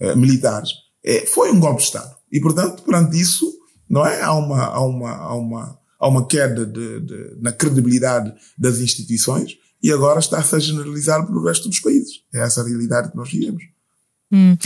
uh, 0.00 0.16
militares, 0.16 0.70
é, 1.04 1.26
foi 1.26 1.50
um 1.50 1.60
golpe 1.60 1.78
de 1.78 1.84
Estado. 1.84 2.14
E, 2.32 2.40
portanto, 2.40 2.82
perante 2.82 3.20
isso, 3.20 3.46
não 3.88 4.06
é? 4.06 4.22
Há 4.22 4.32
uma, 4.32 4.64
há 4.64 4.80
uma, 4.80 5.10
há 5.10 5.34
uma, 5.34 5.78
há 5.98 6.08
uma 6.08 6.26
queda 6.26 6.70
na 7.40 7.52
credibilidade 7.52 8.32
das 8.58 8.78
instituições 8.78 9.56
e 9.82 9.92
agora 9.92 10.18
está-se 10.18 10.54
a 10.54 10.58
generalizar 10.58 11.24
para 11.24 11.36
o 11.36 11.44
resto 11.44 11.68
dos 11.68 11.80
países. 11.80 12.22
É 12.34 12.40
essa 12.40 12.60
a 12.60 12.64
realidade 12.64 13.10
que 13.10 13.16
nós 13.16 13.30
vivemos. 13.30 13.62
Hum. 14.32 14.56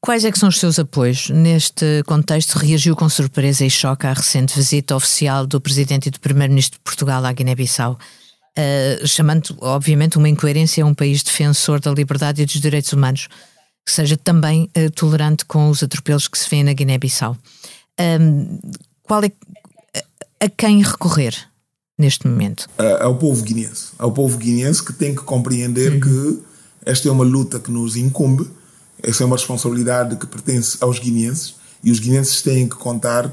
Quais 0.00 0.24
é 0.24 0.32
que 0.32 0.38
são 0.38 0.48
os 0.48 0.58
seus 0.58 0.80
apoios? 0.80 1.30
Neste 1.30 2.02
contexto, 2.06 2.56
reagiu 2.56 2.96
com 2.96 3.08
surpresa 3.08 3.64
e 3.64 3.70
choque 3.70 4.06
à 4.06 4.12
recente 4.12 4.56
visita 4.56 4.96
oficial 4.96 5.46
do 5.46 5.60
Presidente 5.60 6.06
e 6.06 6.10
do 6.10 6.18
Primeiro-Ministro 6.18 6.78
de 6.78 6.82
Portugal 6.82 7.24
à 7.24 7.32
Guiné-Bissau, 7.32 7.96
uh, 8.58 9.06
chamando, 9.06 9.56
obviamente, 9.60 10.18
uma 10.18 10.28
incoerência 10.28 10.84
a 10.84 10.86
um 10.86 10.94
país 10.94 11.22
defensor 11.22 11.80
da 11.80 11.90
liberdade 11.90 12.42
e 12.42 12.46
dos 12.46 12.60
direitos 12.60 12.92
humanos, 12.92 13.28
que 13.84 13.92
seja 13.92 14.16
também 14.16 14.70
uh, 14.76 14.90
tolerante 14.90 15.44
com 15.44 15.68
os 15.68 15.82
atropelos 15.82 16.28
que 16.28 16.38
se 16.38 16.48
vêem 16.48 16.64
na 16.64 16.72
Guiné-Bissau. 16.72 17.36
Um, 18.00 18.58
qual 19.02 19.22
é, 19.22 19.32
a 20.40 20.48
quem 20.48 20.82
recorrer 20.82 21.36
neste 21.98 22.26
momento? 22.26 22.68
Ao 23.00 23.16
povo 23.16 23.42
guineense. 23.42 23.88
Ao 23.98 24.10
povo 24.10 24.38
guineense 24.38 24.82
que 24.82 24.92
tem 24.92 25.14
que 25.14 25.22
compreender 25.22 25.92
uhum. 25.92 26.00
que 26.00 26.42
esta 26.84 27.08
é 27.08 27.12
uma 27.12 27.24
luta 27.24 27.60
que 27.60 27.70
nos 27.70 27.96
incumbe 27.96 28.48
essa 29.02 29.24
é 29.24 29.26
uma 29.26 29.36
responsabilidade 29.36 30.16
que 30.16 30.26
pertence 30.26 30.78
aos 30.80 30.98
guineenses 30.98 31.56
e 31.82 31.90
os 31.90 31.98
guineenses 31.98 32.40
têm 32.40 32.68
que 32.68 32.76
contar 32.76 33.30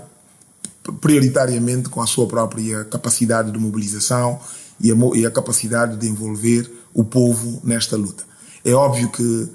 prioritariamente 0.99 1.89
com 1.89 2.01
a 2.01 2.07
sua 2.07 2.27
própria 2.27 2.83
capacidade 2.85 3.51
de 3.51 3.59
mobilização 3.59 4.39
e 4.79 4.91
a, 4.91 4.95
e 5.15 5.25
a 5.25 5.31
capacidade 5.31 5.98
de 5.98 6.07
envolver 6.07 6.69
o 6.93 7.03
povo 7.03 7.62
nesta 7.63 7.95
luta. 7.95 8.24
É 8.63 8.74
óbvio 8.74 9.09
que 9.09 9.24
uh, 9.24 9.50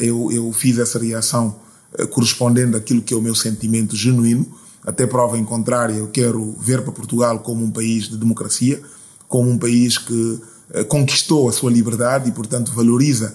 eu, 0.00 0.30
eu 0.32 0.52
fiz 0.52 0.78
essa 0.78 0.98
reação 0.98 1.56
uh, 1.98 2.06
correspondendo 2.08 2.76
àquilo 2.76 3.02
que 3.02 3.14
é 3.14 3.16
o 3.16 3.22
meu 3.22 3.34
sentimento 3.34 3.96
genuíno, 3.96 4.46
até 4.84 5.06
prova 5.06 5.38
em 5.38 5.44
contrária, 5.44 5.94
eu 5.94 6.08
quero 6.08 6.56
ver 6.58 6.82
para 6.82 6.92
Portugal 6.92 7.38
como 7.38 7.64
um 7.64 7.70
país 7.70 8.08
de 8.08 8.16
democracia, 8.16 8.80
como 9.28 9.48
um 9.48 9.58
país 9.58 9.98
que 9.98 10.12
uh, 10.12 10.84
conquistou 10.88 11.48
a 11.48 11.52
sua 11.52 11.70
liberdade 11.70 12.28
e, 12.28 12.32
portanto, 12.32 12.72
valoriza 12.72 13.34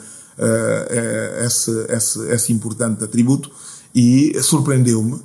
esse, 1.44 1.72
esse, 1.90 2.20
esse 2.32 2.54
importante 2.54 3.04
atributo 3.04 3.50
e 3.96 4.40
surpreendeu-me 4.44 5.20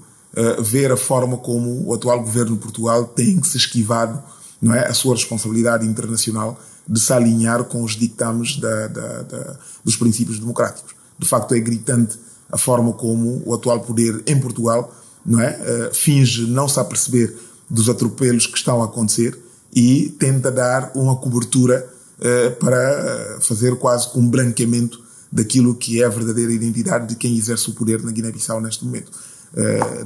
ver 0.62 0.90
a 0.90 0.96
forma 0.96 1.36
como 1.36 1.86
o 1.86 1.92
atual 1.92 2.20
governo 2.20 2.54
de 2.54 2.62
Portugal 2.62 3.04
tem 3.04 3.42
se 3.42 3.58
esquivado 3.58 4.22
não 4.62 4.72
é, 4.72 4.86
a 4.86 4.94
sua 4.94 5.16
responsabilidade 5.16 5.84
internacional 5.84 6.58
de 6.88 7.00
se 7.00 7.12
alinhar 7.12 7.64
com 7.64 7.82
os 7.82 7.96
dictames 7.96 8.56
da, 8.56 8.86
da, 8.86 9.22
da, 9.22 9.56
dos 9.84 9.96
princípios 9.96 10.38
democráticos. 10.38 10.94
De 11.18 11.26
facto, 11.26 11.54
é 11.54 11.60
gritante 11.60 12.16
a 12.50 12.56
forma 12.56 12.92
como 12.92 13.42
o 13.44 13.54
atual 13.54 13.80
poder 13.80 14.22
em 14.26 14.38
Portugal 14.38 14.94
não 15.24 15.40
é, 15.40 15.58
uh, 15.90 15.94
finge 15.94 16.46
não 16.46 16.68
se 16.68 16.78
aperceber 16.78 17.34
dos 17.68 17.88
atropelos 17.88 18.46
que 18.46 18.56
estão 18.56 18.82
a 18.82 18.84
acontecer 18.84 19.38
e 19.74 20.14
tenta 20.18 20.50
dar 20.50 20.92
uma 20.94 21.16
cobertura 21.16 21.88
uh, 22.18 22.56
para 22.56 23.38
fazer 23.40 23.76
quase 23.76 24.10
um 24.16 24.28
branqueamento 24.28 25.00
daquilo 25.30 25.74
que 25.74 26.02
é 26.02 26.04
a 26.04 26.10
verdadeira 26.10 26.52
identidade 26.52 27.08
de 27.08 27.16
quem 27.16 27.36
exerce 27.36 27.70
o 27.70 27.72
poder 27.72 28.02
na 28.02 28.10
Guiné-Bissau 28.10 28.60
neste 28.60 28.84
momento. 28.84 29.10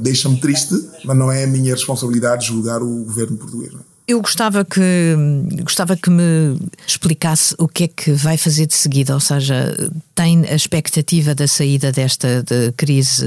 Deixa-me 0.01 0.41
triste, 0.41 0.75
mas 1.05 1.17
não 1.17 1.31
é 1.33 1.45
a 1.45 1.47
minha 1.49 1.75
responsabilidade 1.75 2.47
julgar 2.47 2.81
o 2.81 3.05
governo 3.05 3.37
português. 3.37 3.73
Não 3.73 3.81
é? 3.81 3.96
Eu 4.09 4.21
gostava 4.21 4.65
que, 4.65 5.17
gostava 5.63 5.97
que 5.97 6.09
me 6.09 6.57
explicasse 6.87 7.55
o 7.59 7.67
que 7.67 7.85
é 7.85 7.89
que 7.89 8.13
vai 8.13 8.37
fazer 8.37 8.67
de 8.67 8.75
seguida, 8.75 9.13
ou 9.15 9.19
seja, 9.19 9.75
tem 10.15 10.45
a 10.47 10.55
expectativa 10.55 11.35
da 11.35 11.49
saída 11.49 11.91
desta 11.91 12.41
de 12.45 12.71
crise, 12.77 13.27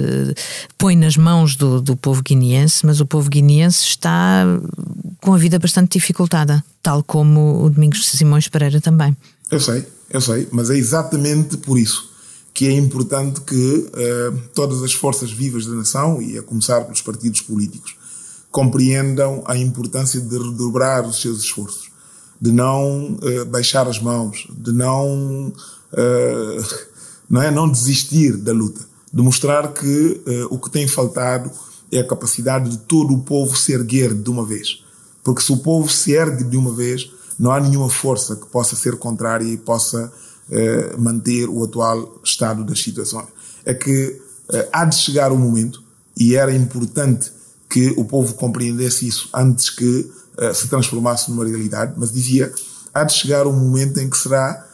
põe 0.77 0.95
nas 0.95 1.17
mãos 1.17 1.57
do, 1.57 1.81
do 1.81 1.97
povo 1.97 2.23
guineense, 2.23 2.85
mas 2.85 3.01
o 3.01 3.05
povo 3.05 3.29
guineense 3.29 3.83
está 3.83 4.45
com 5.21 5.33
a 5.33 5.37
vida 5.37 5.59
bastante 5.59 5.99
dificultada, 5.99 6.63
tal 6.81 7.03
como 7.03 7.61
o 7.61 7.69
Domingos 7.69 8.07
Simões 8.07 8.47
Pereira 8.47 8.79
também. 8.79 9.15
Eu 9.51 9.59
sei, 9.59 9.85
eu 10.09 10.21
sei, 10.21 10.47
mas 10.49 10.69
é 10.69 10.77
exatamente 10.77 11.57
por 11.57 11.77
isso 11.77 12.09
que 12.53 12.67
é 12.67 12.73
importante 12.73 13.39
que 13.41 13.55
uh, 13.55 14.37
todas 14.53 14.83
as 14.83 14.91
forças 14.91 15.31
vivas 15.31 15.65
da 15.65 15.73
nação, 15.75 16.21
e 16.21 16.37
a 16.37 16.43
começar 16.43 16.81
pelos 16.81 17.01
partidos 17.01 17.39
políticos, 17.39 17.95
compreendam 18.51 19.43
a 19.45 19.55
importância 19.55 20.19
de 20.19 20.37
redobrar 20.37 21.07
os 21.07 21.21
seus 21.21 21.43
esforços, 21.43 21.89
de 22.41 22.51
não 22.51 23.13
uh, 23.13 23.45
baixar 23.45 23.87
as 23.87 23.99
mãos, 23.99 24.47
de 24.49 24.71
não, 24.71 25.47
uh, 25.47 26.65
não, 27.29 27.41
é, 27.41 27.51
não 27.51 27.69
desistir 27.69 28.37
da 28.37 28.51
luta, 28.51 28.81
de 29.11 29.21
mostrar 29.21 29.73
que 29.73 30.21
o 30.51 30.59
que 30.59 30.69
tem 30.69 30.87
faltado 30.87 31.49
é 31.91 31.99
a 31.99 32.07
capacidade 32.07 32.69
de 32.69 32.77
todo 32.77 33.11
o 33.11 33.21
povo 33.21 33.57
se 33.57 33.73
erguer 33.73 34.13
de 34.13 34.29
uma 34.29 34.45
vez. 34.45 34.83
Porque 35.23 35.41
se 35.41 35.51
o 35.51 35.57
povo 35.57 35.89
se 35.89 36.11
ergue 36.11 36.43
de 36.43 36.55
uma 36.55 36.71
vez, 36.71 37.09
não 37.39 37.51
há 37.51 37.59
nenhuma 37.59 37.89
força 37.89 38.35
que 38.35 38.45
possa 38.45 38.75
ser 38.75 38.97
contrária 38.97 39.45
e 39.45 39.57
possa 39.57 40.13
manter 40.99 41.49
o 41.49 41.63
atual 41.63 42.19
estado 42.23 42.63
das 42.63 42.83
situações. 42.83 43.29
É 43.65 43.73
que 43.73 44.21
há 44.71 44.85
de 44.85 44.95
chegar 44.95 45.31
o 45.31 45.37
momento, 45.37 45.81
e 46.15 46.35
era 46.35 46.53
importante 46.53 47.31
que 47.69 47.93
o 47.97 48.03
povo 48.03 48.33
compreendesse 48.33 49.07
isso 49.07 49.29
antes 49.33 49.69
que 49.69 50.11
eh, 50.37 50.53
se 50.53 50.67
transformasse 50.67 51.29
numa 51.29 51.45
realidade, 51.45 51.93
mas 51.95 52.11
dizia, 52.11 52.51
há 52.93 53.03
de 53.03 53.13
chegar 53.13 53.45
um 53.45 53.53
momento 53.53 53.99
em 53.99 54.09
que 54.09 54.17
será 54.17 54.65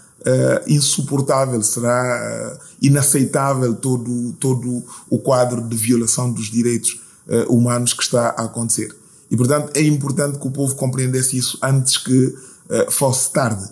insuportável, 0.66 1.62
será 1.62 2.58
inaceitável 2.82 3.75
todo, 3.75 4.34
todo 4.40 4.84
o 5.08 5.20
quadro 5.20 5.62
de 5.62 5.75
violação 5.75 6.32
dos 6.32 6.50
direitos 6.50 7.00
humanos 7.48 7.94
que 7.94 8.02
está 8.02 8.30
a 8.30 8.46
acontecer. 8.46 8.90
E, 9.30 9.36
portanto, 9.36 9.72
é 9.75 9.82
importante 9.82 10.40
que 10.40 10.48
o 10.48 10.52
povo 10.52 10.75
compreendesse 10.75 11.38
isso 11.38 11.58
antes 11.62 11.98
que 11.98 12.28
uh, 12.28 12.92
fosse 12.92 13.32
tarde. 13.32 13.68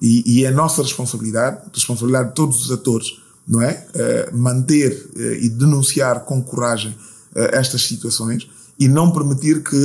E, 0.00 0.40
e, 0.40 0.44
é 0.44 0.50
nossa 0.50 0.82
responsabilidade, 0.82 1.62
responsabilidade 1.72 2.30
de 2.30 2.34
todos 2.34 2.66
os 2.66 2.70
atores, 2.70 3.18
não 3.46 3.62
é? 3.62 3.86
Uh, 3.94 4.36
manter 4.36 4.92
uh, 5.16 5.20
e 5.34 5.48
denunciar 5.48 6.24
com 6.24 6.42
coragem 6.42 6.94
estas 7.52 7.82
situações 7.82 8.48
e 8.78 8.88
não 8.88 9.10
permitir 9.10 9.62
que 9.62 9.78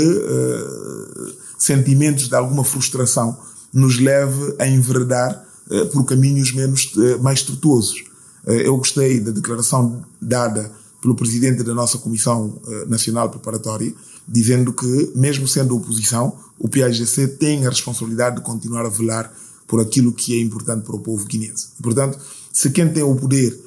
sentimentos 1.58 2.28
de 2.28 2.36
alguma 2.36 2.64
frustração 2.64 3.38
nos 3.74 4.00
leve 4.00 4.56
a 4.60 4.68
enveredar 4.68 5.46
por 5.94 6.04
caminhos 6.06 6.52
menos, 6.54 6.92
mais 7.22 7.42
tortuosos. 7.42 8.04
eu 8.46 8.76
gostei 8.78 9.20
da 9.20 9.32
declaração 9.32 10.04
dada 10.22 10.72
pelo 11.02 11.16
presidente 11.16 11.64
da 11.64 11.74
nossa 11.74 11.98
Comissão 11.98 12.60
Nacional 12.88 13.30
Preparatória, 13.30 13.94
dizendo 14.28 14.72
que, 14.72 15.12
mesmo 15.16 15.48
sendo 15.48 15.76
oposição, 15.76 16.36
o 16.60 16.70
PAGC 16.70 17.28
tem 17.40 17.66
a 17.66 17.70
responsabilidade 17.70 18.38
de 18.38 18.42
continuar 18.44 18.86
a 18.86 18.90
velar 18.90 19.34
por 19.68 19.80
aquilo 19.80 20.12
que 20.12 20.38
é 20.38 20.42
importante 20.42 20.84
para 20.84 20.96
o 20.96 21.00
povo 21.00 21.26
guineense. 21.26 21.70
Portanto, 21.82 22.20
se 22.52 22.70
quem 22.70 22.92
tem 22.92 23.04
o 23.04 23.16
poder 23.16 23.58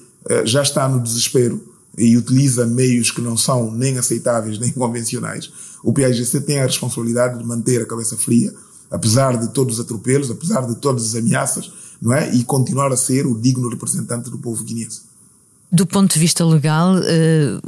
já 0.44 0.62
está 0.62 0.88
no 0.88 1.00
desespero 1.00 1.60
e 1.96 2.16
utiliza 2.16 2.66
meios 2.66 3.10
que 3.10 3.20
não 3.20 3.36
são 3.36 3.70
nem 3.70 3.98
aceitáveis 3.98 4.58
nem 4.58 4.70
convencionais, 4.74 5.50
o 5.82 5.92
PAGC 5.92 6.40
tem 6.40 6.60
a 6.60 6.66
responsabilidade 6.66 7.38
de 7.38 7.44
manter 7.44 7.82
a 7.82 7.86
cabeça 7.86 8.16
fria, 8.16 8.52
apesar 8.90 9.36
de 9.36 9.52
todos 9.52 9.78
os 9.78 9.84
atropelos, 9.84 10.30
apesar 10.30 10.66
de 10.66 10.76
todas 10.76 11.04
as 11.04 11.14
ameaças, 11.14 11.70
não 12.00 12.12
é? 12.12 12.34
E 12.34 12.44
continuar 12.44 12.92
a 12.92 12.96
ser 12.96 13.26
o 13.26 13.38
digno 13.38 13.68
representante 13.68 14.30
do 14.30 14.38
povo 14.38 14.64
guineense. 14.64 15.02
Do 15.70 15.86
ponto 15.86 16.12
de 16.12 16.20
vista 16.20 16.44
legal, 16.44 16.96
eh, 16.98 17.58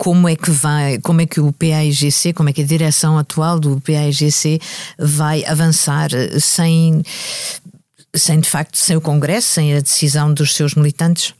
como 0.00 0.28
é 0.28 0.34
que 0.34 0.50
vai, 0.50 0.98
como 0.98 1.20
é 1.20 1.26
que 1.26 1.40
o 1.40 1.52
PAIGC, 1.52 2.32
como 2.32 2.48
é 2.48 2.52
que 2.52 2.62
a 2.62 2.66
direção 2.66 3.18
atual 3.18 3.60
do 3.60 3.80
PAIGC 3.80 4.58
vai 4.98 5.44
avançar 5.44 6.08
sem, 6.40 7.02
sem 8.14 8.40
de 8.40 8.48
facto, 8.48 8.78
sem 8.78 8.96
o 8.96 9.00
Congresso, 9.00 9.48
sem 9.48 9.76
a 9.76 9.80
decisão 9.80 10.32
dos 10.32 10.54
seus 10.54 10.74
militantes? 10.74 11.34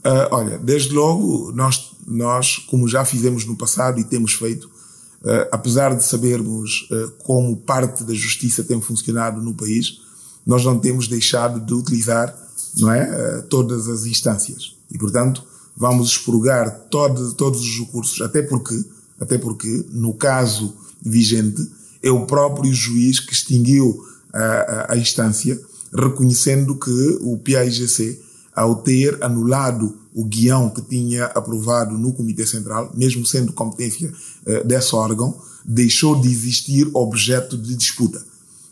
Uh, 0.00 0.28
olha, 0.30 0.58
desde 0.58 0.94
logo, 0.94 1.52
nós, 1.52 1.92
nós, 2.06 2.56
como 2.56 2.88
já 2.88 3.04
fizemos 3.04 3.44
no 3.44 3.56
passado 3.56 4.00
e 4.00 4.04
temos 4.04 4.32
feito, 4.32 4.64
uh, 4.66 5.48
apesar 5.52 5.94
de 5.94 6.02
sabermos 6.02 6.88
uh, 6.90 7.10
como 7.18 7.56
parte 7.56 8.02
da 8.04 8.14
justiça 8.14 8.64
tem 8.64 8.80
funcionado 8.80 9.42
no 9.42 9.54
país, 9.54 10.00
nós 10.46 10.64
não 10.64 10.78
temos 10.78 11.06
deixado 11.06 11.60
de 11.60 11.74
utilizar 11.74 12.34
não 12.78 12.90
é, 12.90 13.42
todas 13.42 13.88
as 13.88 14.06
instâncias. 14.06 14.74
E, 14.90 14.96
portanto, 14.96 15.44
vamos 15.76 16.10
expurgar 16.10 16.86
todo, 16.90 17.34
todos 17.34 17.60
os 17.60 17.80
recursos, 17.80 18.20
até 18.20 18.42
porque, 18.42 18.82
até 19.18 19.36
porque, 19.38 19.86
no 19.90 20.14
caso 20.14 20.74
vigente, 21.02 21.66
é 22.02 22.10
o 22.10 22.26
próprio 22.26 22.72
juiz 22.72 23.20
que 23.20 23.32
extinguiu 23.32 24.04
a, 24.32 24.38
a, 24.38 24.92
a 24.92 24.96
instância, 24.96 25.60
reconhecendo 25.92 26.74
que 26.76 27.18
o 27.20 27.36
PAIGC, 27.38 28.18
ao 28.60 28.74
ter 28.74 29.16
anulado 29.24 29.96
o 30.14 30.22
guião 30.22 30.68
que 30.68 30.82
tinha 30.82 31.24
aprovado 31.26 31.96
no 31.96 32.12
Comitê 32.12 32.46
Central, 32.46 32.92
mesmo 32.94 33.24
sendo 33.24 33.54
competência 33.54 34.12
uh, 34.46 34.66
desse 34.66 34.94
órgão, 34.94 35.34
deixou 35.64 36.20
de 36.20 36.28
existir 36.28 36.86
objeto 36.92 37.56
de 37.56 37.74
disputa. 37.74 38.22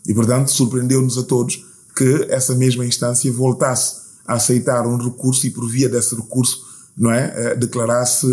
E, 0.07 0.13
portanto, 0.13 0.51
surpreendeu-nos 0.51 1.17
a 1.17 1.23
todos 1.23 1.65
que 1.95 2.27
essa 2.29 2.53
mesma 2.53 2.85
instância 2.85 3.31
voltasse 3.33 3.95
a 4.27 4.35
aceitar 4.35 4.85
um 4.85 4.97
recurso 4.97 5.47
e, 5.47 5.49
por 5.49 5.67
via 5.67 5.89
desse 5.89 6.13
recurso, 6.13 6.63
não 6.95 7.11
é, 7.11 7.55
declarasse 7.55 8.27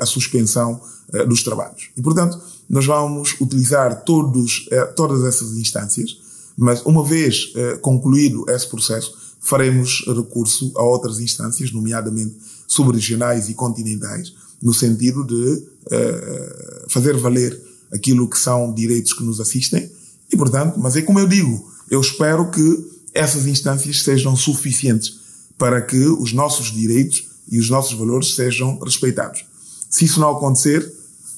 a 0.00 0.06
suspensão 0.06 0.80
dos 1.28 1.42
trabalhos. 1.42 1.90
E, 1.94 2.00
portanto, 2.00 2.40
nós 2.70 2.86
vamos 2.86 3.36
utilizar 3.38 4.02
todos, 4.04 4.68
todas 4.96 5.24
essas 5.24 5.56
instâncias, 5.58 6.18
mas 6.56 6.80
uma 6.86 7.04
vez 7.04 7.52
concluído 7.80 8.44
esse 8.48 8.66
processo, 8.68 9.21
faremos 9.42 10.04
recurso 10.06 10.72
a 10.76 10.82
outras 10.82 11.18
instâncias, 11.18 11.72
nomeadamente 11.72 12.36
subregionais 12.66 13.48
e 13.48 13.54
continentais, 13.54 14.32
no 14.62 14.72
sentido 14.72 15.24
de 15.24 15.34
uh, 15.34 16.88
fazer 16.88 17.16
valer 17.16 17.60
aquilo 17.92 18.28
que 18.28 18.38
são 18.38 18.72
direitos 18.72 19.12
que 19.12 19.24
nos 19.24 19.40
assistem. 19.40 19.90
E, 20.32 20.36
portanto, 20.36 20.78
mas 20.78 20.96
é 20.96 21.02
como 21.02 21.18
eu 21.18 21.26
digo, 21.26 21.70
eu 21.90 22.00
espero 22.00 22.50
que 22.50 22.90
essas 23.12 23.46
instâncias 23.46 24.02
sejam 24.02 24.34
suficientes 24.36 25.20
para 25.58 25.82
que 25.82 25.98
os 25.98 26.32
nossos 26.32 26.72
direitos 26.72 27.28
e 27.50 27.58
os 27.58 27.68
nossos 27.68 27.98
valores 27.98 28.34
sejam 28.34 28.78
respeitados. 28.78 29.44
Se 29.90 30.04
isso 30.04 30.20
não 30.20 30.30
acontecer, 30.30 30.90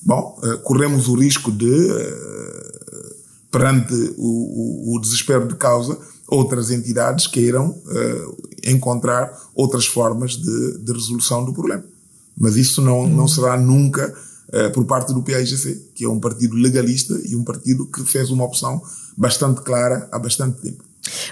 bom, 0.02 0.38
uh, 0.42 0.58
corremos 0.58 1.08
o 1.08 1.14
risco 1.14 1.50
de, 1.50 1.64
uh, 1.66 3.14
perante 3.50 3.94
o, 4.18 4.92
o, 4.92 4.94
o 4.94 5.00
desespero 5.00 5.48
de 5.48 5.56
causa, 5.56 5.98
outras 6.28 6.70
entidades 6.70 7.26
queiram 7.26 7.70
uh, 7.70 8.36
encontrar 8.64 9.32
outras 9.54 9.86
formas 9.86 10.36
de, 10.36 10.78
de, 10.78 10.92
resolução 10.92 11.44
do 11.44 11.52
problema. 11.52 11.84
Mas 12.36 12.56
isso 12.56 12.80
não, 12.82 13.06
não 13.06 13.28
será 13.28 13.56
nunca 13.56 14.12
uh, 14.48 14.72
por 14.72 14.84
parte 14.84 15.12
do 15.12 15.22
PAIGC, 15.22 15.92
que 15.94 16.04
é 16.04 16.08
um 16.08 16.18
partido 16.18 16.56
legalista 16.56 17.20
e 17.24 17.36
um 17.36 17.44
partido 17.44 17.86
que 17.86 18.04
fez 18.04 18.30
uma 18.30 18.44
opção 18.44 18.82
bastante 19.16 19.60
clara 19.60 20.08
há 20.10 20.18
bastante 20.18 20.60
tempo. 20.60 20.84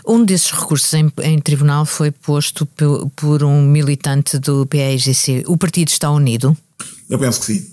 Um 0.06 0.24
desses 0.24 0.50
recursos 0.50 0.92
em, 0.92 1.10
em 1.22 1.40
tribunal 1.40 1.86
foi 1.86 2.10
posto 2.10 2.66
por, 2.66 3.10
por 3.16 3.42
um 3.42 3.66
militante 3.66 4.38
do 4.38 4.66
PAIGC. 4.66 5.44
O 5.46 5.56
partido 5.56 5.88
está 5.88 6.10
unido? 6.10 6.56
Eu 7.08 7.18
penso 7.18 7.40
que 7.40 7.46
sim. 7.46 7.66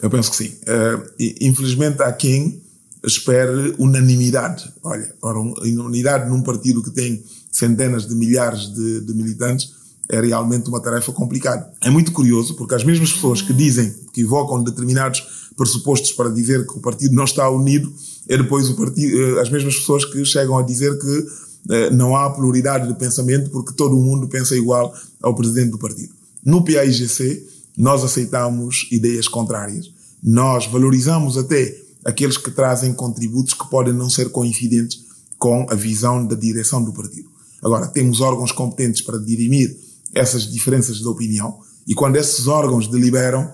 Eu 0.00 0.10
penso 0.10 0.30
que 0.30 0.36
sim. 0.36 0.56
Uh, 0.62 1.10
infelizmente 1.40 2.02
há 2.02 2.12
quem 2.12 2.63
espere 3.04 3.74
unanimidade. 3.78 4.72
Olha, 4.82 5.14
ora, 5.22 5.38
unanimidade 5.38 6.28
num 6.28 6.42
partido 6.42 6.82
que 6.82 6.90
tem 6.90 7.22
centenas 7.50 8.06
de 8.06 8.14
milhares 8.14 8.72
de, 8.74 9.00
de, 9.00 9.14
militantes 9.14 9.72
é 10.08 10.20
realmente 10.20 10.68
uma 10.68 10.80
tarefa 10.80 11.12
complicada. 11.12 11.70
É 11.82 11.90
muito 11.90 12.12
curioso 12.12 12.54
porque 12.56 12.74
as 12.74 12.84
mesmas 12.84 13.12
pessoas 13.12 13.40
que 13.40 13.52
dizem, 13.52 13.94
que 14.12 14.22
evocam 14.22 14.62
determinados 14.62 15.48
pressupostos 15.56 16.12
para 16.12 16.30
dizer 16.30 16.66
que 16.66 16.76
o 16.76 16.80
partido 16.80 17.14
não 17.14 17.24
está 17.24 17.48
unido, 17.48 17.92
é 18.28 18.36
depois 18.36 18.68
o 18.68 18.76
partido, 18.76 19.16
eh, 19.16 19.40
as 19.40 19.50
mesmas 19.50 19.76
pessoas 19.76 20.04
que 20.04 20.24
chegam 20.24 20.58
a 20.58 20.62
dizer 20.62 20.98
que 20.98 21.26
eh, 21.70 21.90
não 21.90 22.16
há 22.16 22.28
pluralidade 22.30 22.88
de 22.88 22.94
pensamento 22.98 23.50
porque 23.50 23.72
todo 23.72 23.96
mundo 23.96 24.28
pensa 24.28 24.56
igual 24.56 24.92
ao 25.22 25.34
presidente 25.34 25.70
do 25.70 25.78
partido. 25.78 26.12
No 26.44 26.64
PAIGC, 26.64 27.46
nós 27.76 28.04
aceitamos 28.04 28.88
ideias 28.90 29.28
contrárias. 29.28 29.90
Nós 30.22 30.66
valorizamos 30.66 31.36
até 31.38 31.83
aqueles 32.04 32.36
que 32.36 32.50
trazem 32.50 32.92
contributos 32.92 33.54
que 33.54 33.68
podem 33.68 33.92
não 33.92 34.10
ser 34.10 34.30
coincidentes 34.30 35.04
com 35.38 35.66
a 35.70 35.74
visão 35.74 36.26
da 36.26 36.34
direção 36.34 36.82
do 36.82 36.92
partido. 36.92 37.28
Agora, 37.62 37.86
temos 37.88 38.20
órgãos 38.20 38.52
competentes 38.52 39.02
para 39.02 39.18
dirimir 39.18 39.76
essas 40.14 40.50
diferenças 40.50 40.98
de 40.98 41.06
opinião 41.06 41.58
e 41.86 41.94
quando 41.94 42.16
esses 42.16 42.46
órgãos 42.46 42.86
deliberam, 42.86 43.50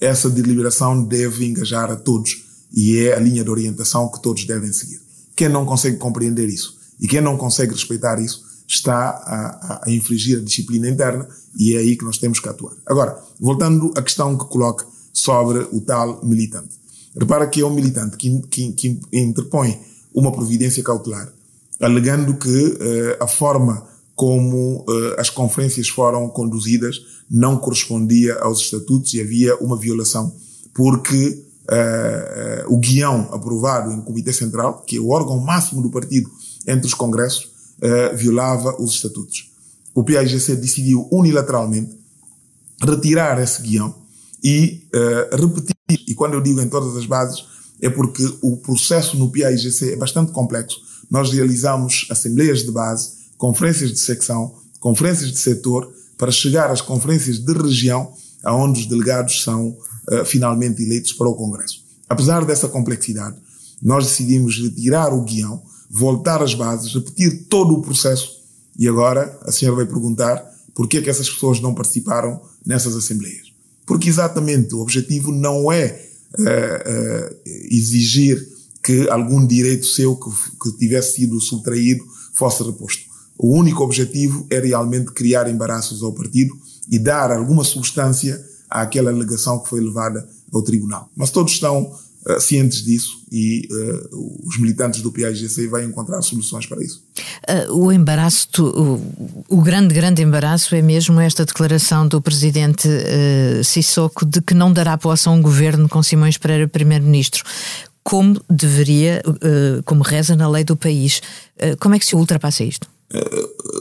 essa 0.00 0.30
deliberação 0.30 1.04
deve 1.04 1.46
engajar 1.46 1.90
a 1.90 1.96
todos 1.96 2.44
e 2.72 2.98
é 2.98 3.14
a 3.14 3.20
linha 3.20 3.44
de 3.44 3.50
orientação 3.50 4.10
que 4.10 4.22
todos 4.22 4.44
devem 4.44 4.72
seguir. 4.72 5.00
Quem 5.36 5.48
não 5.48 5.64
consegue 5.64 5.96
compreender 5.96 6.48
isso 6.48 6.78
e 7.00 7.06
quem 7.06 7.20
não 7.20 7.36
consegue 7.36 7.72
respeitar 7.72 8.20
isso 8.20 8.44
está 8.66 9.10
a, 9.10 9.82
a, 9.84 9.90
infringir 9.90 10.38
a 10.38 10.44
disciplina 10.44 10.88
interna 10.88 11.28
e 11.58 11.74
é 11.74 11.78
aí 11.78 11.96
que 11.96 12.04
nós 12.04 12.18
temos 12.18 12.38
que 12.38 12.48
atuar. 12.48 12.74
Agora, 12.86 13.18
voltando 13.38 13.92
à 13.96 14.02
questão 14.02 14.38
que 14.38 14.44
coloca 14.46 14.86
sobre 15.12 15.66
o 15.72 15.80
tal 15.80 16.24
militante. 16.24 16.78
Repara 17.18 17.46
que 17.48 17.60
é 17.60 17.66
um 17.66 17.74
militante 17.74 18.16
que, 18.16 18.40
que, 18.48 18.72
que 18.72 19.00
interpõe 19.12 19.78
uma 20.14 20.32
providência 20.32 20.82
cautelar, 20.82 21.32
alegando 21.80 22.34
que 22.34 22.48
uh, 22.48 23.22
a 23.22 23.26
forma 23.26 23.86
como 24.14 24.84
uh, 24.88 25.18
as 25.18 25.30
conferências 25.30 25.88
foram 25.88 26.28
conduzidas 26.28 27.00
não 27.30 27.56
correspondia 27.56 28.34
aos 28.40 28.60
estatutos 28.60 29.14
e 29.14 29.20
havia 29.20 29.56
uma 29.56 29.76
violação, 29.76 30.32
porque 30.74 31.44
uh, 31.64 32.72
o 32.72 32.76
guião 32.78 33.28
aprovado 33.32 33.92
em 33.92 34.00
Comitê 34.02 34.32
Central, 34.32 34.82
que 34.86 34.96
é 34.96 35.00
o 35.00 35.08
órgão 35.08 35.38
máximo 35.38 35.82
do 35.82 35.90
partido 35.90 36.30
entre 36.66 36.86
os 36.86 36.94
congressos, 36.94 37.48
violava 38.14 38.76
os 38.78 38.92
estatutos. 38.92 39.50
O 39.94 40.04
PAIGC 40.04 40.54
decidiu 40.56 41.08
unilateralmente 41.10 41.98
retirar 42.78 43.40
esse 43.40 43.62
guião 43.62 43.94
e 44.44 44.82
repetir 45.32 45.74
e 46.06 46.14
quando 46.14 46.34
eu 46.34 46.40
digo 46.40 46.60
em 46.60 46.68
todas 46.68 46.96
as 46.96 47.06
bases, 47.06 47.44
é 47.80 47.88
porque 47.88 48.22
o 48.42 48.56
processo 48.58 49.16
no 49.16 49.30
PAIGC 49.30 49.92
é 49.92 49.96
bastante 49.96 50.32
complexo. 50.32 50.78
Nós 51.10 51.32
realizamos 51.32 52.06
assembleias 52.10 52.62
de 52.62 52.70
base, 52.70 53.12
conferências 53.36 53.90
de 53.90 53.98
secção, 53.98 54.54
conferências 54.78 55.30
de 55.30 55.38
setor, 55.38 55.92
para 56.16 56.30
chegar 56.30 56.70
às 56.70 56.80
conferências 56.80 57.38
de 57.38 57.52
região, 57.52 58.12
aonde 58.44 58.80
os 58.80 58.86
delegados 58.86 59.42
são 59.42 59.68
uh, 59.68 60.24
finalmente 60.24 60.82
eleitos 60.82 61.12
para 61.12 61.28
o 61.28 61.34
Congresso. 61.34 61.82
Apesar 62.08 62.44
dessa 62.44 62.68
complexidade, 62.68 63.36
nós 63.82 64.04
decidimos 64.04 64.58
retirar 64.58 65.14
o 65.14 65.22
guião, 65.22 65.62
voltar 65.90 66.42
às 66.42 66.54
bases, 66.54 66.92
repetir 66.92 67.46
todo 67.48 67.74
o 67.74 67.82
processo. 67.82 68.40
E 68.78 68.86
agora 68.86 69.38
a 69.42 69.50
senhora 69.50 69.78
vai 69.78 69.86
perguntar 69.86 70.44
por 70.74 70.86
que, 70.86 70.98
é 70.98 71.02
que 71.02 71.10
essas 71.10 71.28
pessoas 71.28 71.60
não 71.60 71.74
participaram 71.74 72.40
nessas 72.64 72.94
assembleias. 72.94 73.49
Porque 73.90 74.08
exatamente 74.08 74.72
o 74.72 74.78
objetivo 74.78 75.32
não 75.32 75.72
é 75.72 76.00
uh, 76.38 76.42
uh, 76.42 77.36
exigir 77.68 78.40
que 78.80 79.10
algum 79.10 79.44
direito 79.44 79.84
seu 79.84 80.14
que, 80.14 80.30
que 80.62 80.78
tivesse 80.78 81.16
sido 81.16 81.40
subtraído 81.40 82.04
fosse 82.32 82.62
reposto. 82.62 83.02
O 83.36 83.58
único 83.58 83.82
objetivo 83.82 84.46
é 84.48 84.60
realmente 84.60 85.10
criar 85.10 85.50
embaraços 85.50 86.04
ao 86.04 86.12
partido 86.12 86.54
e 86.88 87.00
dar 87.00 87.32
alguma 87.32 87.64
substância 87.64 88.40
àquela 88.70 89.10
alegação 89.10 89.58
que 89.58 89.68
foi 89.68 89.80
levada 89.80 90.24
ao 90.52 90.62
tribunal. 90.62 91.10
Mas 91.16 91.32
todos 91.32 91.52
estão 91.54 91.92
uh, 92.26 92.40
cientes 92.40 92.82
disso 92.82 93.20
e 93.30 93.68
uh, 93.70 94.46
os 94.46 94.58
militantes 94.58 95.02
do 95.02 95.12
PAIGC 95.12 95.66
vão 95.68 95.82
encontrar 95.82 96.22
soluções 96.22 96.66
para 96.66 96.82
isso. 96.82 97.02
Uh, 97.48 97.72
o 97.74 97.92
embaraço, 97.92 98.48
o, 98.58 99.46
o, 99.48 99.62
grande, 99.62 99.94
grande 99.94 100.22
embaraço 100.22 100.74
é 100.74 100.82
mesmo 100.82 101.20
esta 101.20 101.44
declaração 101.44 102.06
do 102.06 102.20
presidente 102.20 102.88
Sissoko 103.64 104.24
de 104.24 104.40
que 104.40 104.54
não 104.54 104.72
dará 104.72 104.96
posse 104.98 105.28
a 105.28 105.32
um 105.32 105.40
governo 105.40 105.88
com 105.88 106.02
Simões 106.02 106.36
Pereira 106.36 106.68
primeiro-ministro. 106.68 107.44
Como 108.02 108.40
deveria, 108.48 109.22
como 109.84 110.02
reza 110.02 110.34
na 110.34 110.48
lei 110.48 110.64
do 110.64 110.74
país. 110.74 111.20
como 111.78 111.94
é 111.94 111.98
que 111.98 112.06
se 112.06 112.16
ultrapassa 112.16 112.64
isto? 112.64 112.88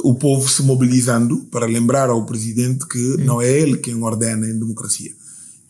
o 0.03 0.15
povo 0.15 0.49
se 0.49 0.63
mobilizando 0.63 1.37
para 1.51 1.67
lembrar 1.67 2.09
ao 2.09 2.25
presidente 2.25 2.87
que 2.87 2.97
hum. 2.97 3.25
não 3.25 3.41
é 3.41 3.49
ele 3.49 3.77
quem 3.77 4.01
ordena 4.01 4.47
em 4.47 4.57
democracia. 4.57 5.11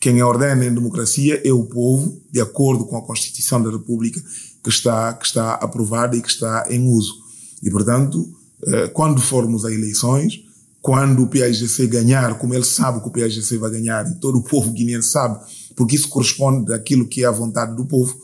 Quem 0.00 0.22
ordena 0.22 0.64
em 0.64 0.72
democracia 0.72 1.42
é 1.44 1.52
o 1.52 1.64
povo, 1.64 2.20
de 2.32 2.40
acordo 2.40 2.86
com 2.86 2.96
a 2.96 3.02
Constituição 3.02 3.62
da 3.62 3.70
República, 3.70 4.20
que 4.64 4.70
está, 4.70 5.12
que 5.12 5.26
está 5.26 5.54
aprovada 5.54 6.16
e 6.16 6.22
que 6.22 6.28
está 6.28 6.66
em 6.70 6.88
uso. 6.88 7.14
E, 7.62 7.70
portanto, 7.70 8.26
eh, 8.66 8.88
quando 8.88 9.20
formos 9.20 9.64
a 9.64 9.72
eleições, 9.72 10.40
quando 10.80 11.22
o 11.22 11.26
PAIGC 11.26 11.86
ganhar, 11.86 12.38
como 12.38 12.54
ele 12.54 12.64
sabe 12.64 13.00
que 13.00 13.08
o 13.08 13.10
PAIGC 13.10 13.58
vai 13.58 13.70
ganhar, 13.70 14.10
e 14.10 14.14
todo 14.14 14.38
o 14.38 14.42
povo 14.42 14.70
guineense 14.72 15.10
sabe, 15.10 15.38
porque 15.76 15.96
isso 15.96 16.08
corresponde 16.08 16.72
àquilo 16.72 17.06
que 17.06 17.22
é 17.22 17.26
a 17.26 17.30
vontade 17.30 17.76
do 17.76 17.84
povo, 17.84 18.16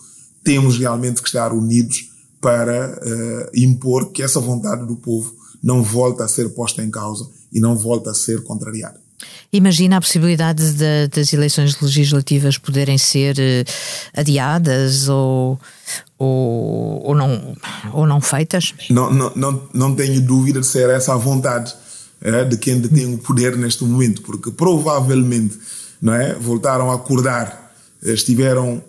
temos 0.43 0.79
realmente 0.79 1.21
que 1.21 1.29
estar 1.29 1.53
unidos 1.53 2.11
para 2.41 2.99
uh, 2.99 3.51
impor 3.55 4.13
que 4.13 4.23
essa 4.23 4.41
vontade 4.41 4.87
do 4.87 4.97
povo 4.97 5.35
não 5.63 5.83
volta 5.83 6.25
a 6.25 6.29
ser 6.29 6.49
posta 6.51 6.83
em 6.83 6.91
causa 6.91 7.29
e 7.53 7.61
não 7.61 7.77
volta 7.77 8.11
a 8.11 8.15
ser 8.15 8.43
contrariada. 8.45 9.01
Imagina 9.53 9.97
a 9.97 10.01
possibilidade 10.01 10.73
de, 10.73 11.09
das 11.09 11.33
eleições 11.33 11.81
legislativas 11.81 12.59
poderem 12.59 12.99
ser 12.99 13.39
eh, 13.39 13.65
adiadas 14.15 15.09
ou, 15.09 15.59
ou, 16.19 17.03
ou, 17.07 17.15
não, 17.15 17.57
ou 17.93 18.07
não 18.07 18.21
feitas? 18.21 18.75
Não, 18.91 19.13
não, 19.13 19.33
não, 19.35 19.69
não 19.73 19.95
tenho 19.95 20.21
dúvida 20.21 20.61
de 20.61 20.67
ser 20.67 20.91
essa 20.91 21.15
a 21.15 21.17
vontade 21.17 21.75
é, 22.21 22.45
de 22.45 22.57
quem 22.57 22.81
detém 22.81 23.15
o 23.15 23.19
poder 23.19 23.57
neste 23.57 23.85
momento, 23.85 24.23
porque 24.23 24.51
provavelmente 24.51 25.59
não 26.01 26.13
é, 26.13 26.35
voltaram 26.35 26.91
a 26.91 26.95
acordar, 26.95 27.75
eh, 28.05 28.13
estiveram, 28.13 28.83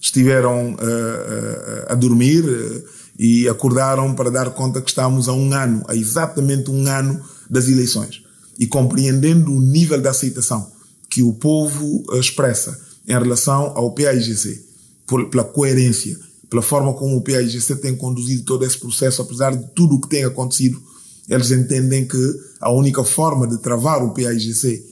estiveram 0.00 0.74
uh, 0.74 1.86
a 1.88 1.94
dormir 1.94 2.44
uh, 2.44 2.84
e 3.18 3.48
acordaram 3.48 4.14
para 4.14 4.30
dar 4.30 4.50
conta 4.50 4.80
que 4.80 4.90
estamos 4.90 5.28
a 5.28 5.32
um 5.32 5.52
ano, 5.52 5.84
a 5.88 5.96
exatamente 5.96 6.70
um 6.70 6.86
ano 6.86 7.20
das 7.50 7.68
eleições 7.68 8.23
e 8.58 8.66
compreendendo 8.66 9.52
o 9.52 9.60
nível 9.60 10.00
de 10.00 10.08
aceitação 10.08 10.70
que 11.10 11.22
o 11.22 11.32
povo 11.32 12.04
expressa 12.14 12.78
em 13.06 13.12
relação 13.12 13.72
ao 13.74 13.92
PAIGC, 13.94 14.64
pela 15.30 15.44
coerência, 15.44 16.18
pela 16.48 16.62
forma 16.62 16.92
como 16.94 17.16
o 17.16 17.20
PAIGC 17.22 17.76
tem 17.76 17.94
conduzido 17.96 18.42
todo 18.42 18.64
esse 18.64 18.78
processo, 18.78 19.22
apesar 19.22 19.56
de 19.56 19.64
tudo 19.74 19.96
o 19.96 20.00
que 20.00 20.08
tem 20.08 20.24
acontecido, 20.24 20.80
eles 21.28 21.50
entendem 21.50 22.06
que 22.06 22.40
a 22.60 22.70
única 22.70 23.02
forma 23.04 23.46
de 23.46 23.58
travar 23.58 24.02
o 24.02 24.12
PAIGC 24.12 24.84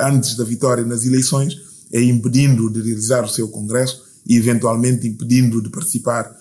antes 0.00 0.36
da 0.36 0.44
vitória 0.44 0.84
nas 0.84 1.04
eleições, 1.04 1.56
é 1.92 2.02
impedindo 2.02 2.68
de 2.70 2.82
realizar 2.82 3.24
o 3.24 3.28
seu 3.28 3.48
congresso 3.48 4.02
e 4.26 4.36
eventualmente 4.36 5.06
impedindo 5.06 5.62
de 5.62 5.70
participar 5.70 6.36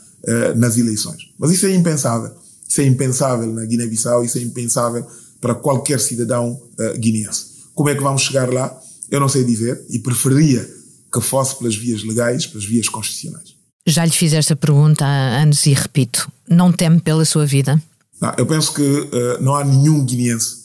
nas 0.56 0.78
eleições. 0.78 1.32
Mas 1.38 1.52
isso 1.52 1.65
é 1.67 1.76
impensável. 1.76 2.32
Isso 2.67 2.82
é 2.82 2.86
impensável 2.86 3.54
na 3.54 3.63
Guiné-Bissau, 3.63 4.26
isso 4.26 4.38
é 4.38 4.41
impensável 4.41 5.06
para 5.39 5.56
qualquer 5.56 6.00
cidadão 6.00 6.60
guineense. 6.97 7.45
Como 7.73 7.89
é 7.89 7.95
que 7.95 8.02
vamos 8.02 8.23
chegar 8.23 8.52
lá? 8.52 8.76
Eu 9.10 9.19
não 9.19 9.30
sei 9.30 9.43
dizer 9.43 9.86
e 9.89 10.00
preferiria 10.00 10.67
que 11.13 11.21
fosse 11.21 11.58
pelas 11.58 11.76
vias 11.76 12.04
legais, 12.04 12.45
pelas 12.45 12.65
vias 12.65 12.89
constitucionais. 12.89 13.56
Já 13.86 14.04
lhe 14.04 14.12
fiz 14.12 14.34
esta 14.34 14.56
pergunta 14.56 15.06
há 15.06 15.41
anos 15.41 15.65
e 15.65 15.73
repito: 15.73 16.30
não 16.50 16.71
teme 16.71 17.00
pela 17.00 17.23
sua 17.23 17.45
vida? 17.45 17.82
Não, 18.19 18.34
eu 18.38 18.45
penso 18.45 18.73
que 18.73 18.82
uh, 18.82 19.41
não 19.41 19.56
há 19.56 19.63
nenhum 19.63 20.04
guineense, 20.04 20.56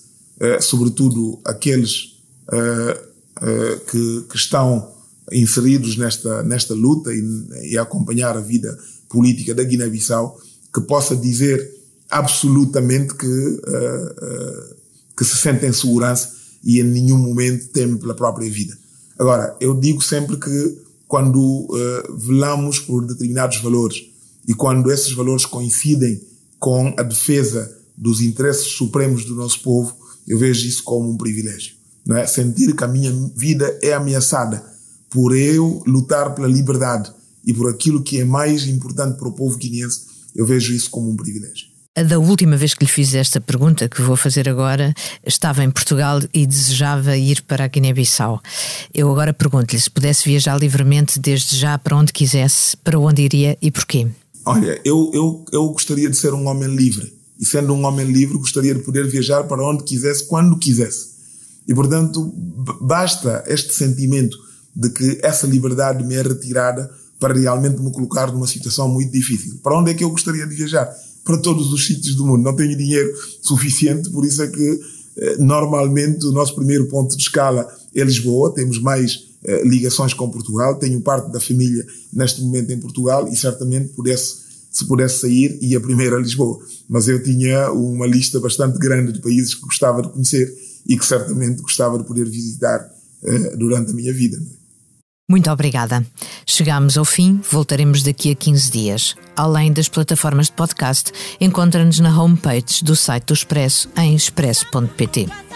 uh, 0.40 0.60
sobretudo 0.60 1.40
aqueles 1.44 2.16
uh, 2.48 3.12
que, 3.90 4.26
que, 4.28 4.36
estão 4.36 4.90
inseridos 5.30 5.96
nesta, 5.96 6.42
nesta 6.42 6.74
luta 6.74 7.12
e, 7.12 7.70
e 7.70 7.78
a 7.78 7.82
acompanhar 7.82 8.36
a 8.36 8.40
vida 8.40 8.76
política 9.08 9.54
da 9.54 9.62
Guiné-Bissau, 9.62 10.38
que 10.72 10.80
possa 10.82 11.14
dizer 11.16 11.70
absolutamente 12.12 13.14
que, 13.14 13.60
que 15.16 15.24
se 15.24 15.36
sente 15.36 15.66
em 15.66 15.72
segurança 15.72 16.30
e 16.62 16.80
em 16.80 16.84
nenhum 16.84 17.18
momento 17.18 17.68
teme 17.68 17.98
pela 17.98 18.14
própria 18.14 18.50
vida. 18.50 18.76
Agora, 19.18 19.56
eu 19.60 19.74
digo 19.74 20.02
sempre 20.02 20.36
que 20.36 20.78
quando 21.06 21.38
uh, 21.38 22.16
velamos 22.16 22.78
por 22.78 23.06
determinados 23.06 23.58
valores 23.58 24.04
e 24.48 24.54
quando 24.54 24.90
esses 24.90 25.12
valores 25.12 25.44
coincidem 25.44 26.20
com 26.58 26.94
a 26.96 27.02
defesa 27.02 27.76
dos 27.96 28.20
interesses 28.20 28.68
supremos 28.68 29.24
do 29.24 29.34
nosso 29.34 29.60
povo, 29.60 29.94
eu 30.26 30.38
vejo 30.38 30.66
isso 30.66 30.82
como 30.82 31.10
um 31.10 31.16
privilégio. 31.16 31.74
Não 32.06 32.16
é? 32.16 32.26
Sentir 32.26 32.74
que 32.74 32.82
a 32.82 32.88
minha 32.88 33.12
vida 33.36 33.78
é 33.82 33.92
ameaçada 33.92 34.64
por 35.10 35.36
eu 35.36 35.82
lutar 35.86 36.34
pela 36.34 36.48
liberdade 36.48 37.12
e 37.44 37.52
por 37.52 37.68
aquilo 37.68 38.02
que 38.02 38.18
é 38.18 38.24
mais 38.24 38.66
importante 38.66 39.18
para 39.18 39.28
o 39.28 39.32
povo 39.32 39.58
guineense, 39.58 40.06
eu 40.34 40.46
vejo 40.46 40.72
isso 40.72 40.90
como 40.90 41.10
um 41.10 41.16
privilégio. 41.16 41.66
Da 41.94 42.18
última 42.18 42.56
vez 42.56 42.72
que 42.72 42.86
lhe 42.86 42.90
fiz 42.90 43.12
esta 43.12 43.38
pergunta, 43.38 43.86
que 43.86 44.00
vou 44.00 44.16
fazer 44.16 44.48
agora, 44.48 44.94
estava 45.26 45.62
em 45.62 45.70
Portugal 45.70 46.20
e 46.32 46.46
desejava 46.46 47.18
ir 47.18 47.42
para 47.42 47.64
a 47.64 47.68
Guiné-Bissau. 47.68 48.40
Eu 48.94 49.10
agora 49.10 49.34
pergunto-lhe 49.34 49.78
se 49.78 49.90
pudesse 49.90 50.26
viajar 50.26 50.56
livremente 50.56 51.20
desde 51.20 51.54
já 51.54 51.76
para 51.76 51.94
onde 51.94 52.10
quisesse, 52.10 52.78
para 52.78 52.98
onde 52.98 53.20
iria 53.20 53.58
e 53.60 53.70
porquê? 53.70 54.08
Olha, 54.46 54.80
eu, 54.86 55.10
eu, 55.12 55.44
eu 55.52 55.68
gostaria 55.68 56.08
de 56.08 56.16
ser 56.16 56.32
um 56.32 56.46
homem 56.46 56.74
livre. 56.74 57.12
E 57.38 57.44
sendo 57.44 57.74
um 57.74 57.84
homem 57.84 58.06
livre, 58.06 58.38
gostaria 58.38 58.74
de 58.74 58.80
poder 58.80 59.06
viajar 59.06 59.44
para 59.44 59.62
onde 59.62 59.84
quisesse, 59.84 60.24
quando 60.26 60.58
quisesse. 60.58 61.08
E, 61.68 61.74
portanto, 61.74 62.32
basta 62.80 63.44
este 63.46 63.74
sentimento 63.74 64.38
de 64.74 64.88
que 64.88 65.20
essa 65.22 65.46
liberdade 65.46 66.02
me 66.02 66.14
é 66.14 66.22
retirada 66.22 66.90
para 67.20 67.34
realmente 67.34 67.82
me 67.82 67.92
colocar 67.92 68.32
numa 68.32 68.46
situação 68.46 68.88
muito 68.88 69.12
difícil. 69.12 69.60
Para 69.62 69.78
onde 69.78 69.90
é 69.90 69.94
que 69.94 70.02
eu 70.02 70.10
gostaria 70.10 70.46
de 70.46 70.54
viajar? 70.54 70.90
Para 71.24 71.38
todos 71.38 71.72
os 71.72 71.86
sítios 71.86 72.14
do 72.14 72.26
mundo. 72.26 72.42
Não 72.42 72.54
tenho 72.54 72.76
dinheiro 72.76 73.12
suficiente, 73.40 74.10
por 74.10 74.24
isso 74.24 74.42
é 74.42 74.48
que 74.48 74.80
eh, 75.16 75.36
normalmente 75.38 76.26
o 76.26 76.32
nosso 76.32 76.54
primeiro 76.54 76.86
ponto 76.88 77.16
de 77.16 77.22
escala 77.22 77.66
é 77.94 78.02
Lisboa. 78.02 78.52
Temos 78.54 78.80
mais 78.80 79.28
eh, 79.44 79.62
ligações 79.64 80.14
com 80.14 80.30
Portugal. 80.30 80.78
Tenho 80.78 81.00
parte 81.00 81.30
da 81.30 81.40
família 81.40 81.86
neste 82.12 82.40
momento 82.40 82.72
em 82.72 82.78
Portugal 82.78 83.28
e 83.28 83.36
certamente 83.36 83.90
pudesse 83.90 84.42
se 84.72 84.86
pudesse 84.86 85.20
sair, 85.20 85.58
ia 85.60 85.78
primeiro 85.78 86.16
a 86.16 86.18
Lisboa. 86.18 86.58
Mas 86.88 87.06
eu 87.06 87.22
tinha 87.22 87.70
uma 87.72 88.06
lista 88.06 88.40
bastante 88.40 88.78
grande 88.78 89.12
de 89.12 89.20
países 89.20 89.54
que 89.54 89.60
gostava 89.60 90.00
de 90.00 90.08
conhecer 90.08 90.50
e 90.86 90.96
que 90.96 91.04
certamente 91.04 91.60
gostava 91.60 91.98
de 91.98 92.04
poder 92.04 92.26
visitar 92.26 92.90
uh, 93.22 93.56
durante 93.58 93.90
a 93.90 93.94
minha 93.94 94.14
vida. 94.14 94.42
Muito 95.32 95.50
obrigada. 95.50 96.04
Chegamos 96.44 96.98
ao 96.98 97.06
fim, 97.06 97.40
voltaremos 97.50 98.02
daqui 98.02 98.30
a 98.30 98.34
15 98.34 98.70
dias. 98.70 99.16
Além 99.34 99.72
das 99.72 99.88
plataformas 99.88 100.48
de 100.48 100.52
podcast, 100.52 101.10
encontra-nos 101.40 101.98
na 102.00 102.22
homepage 102.22 102.84
do 102.84 102.94
site 102.94 103.24
do 103.24 103.32
Expresso 103.32 103.88
em 103.96 104.14
expresso.pt. 104.14 105.51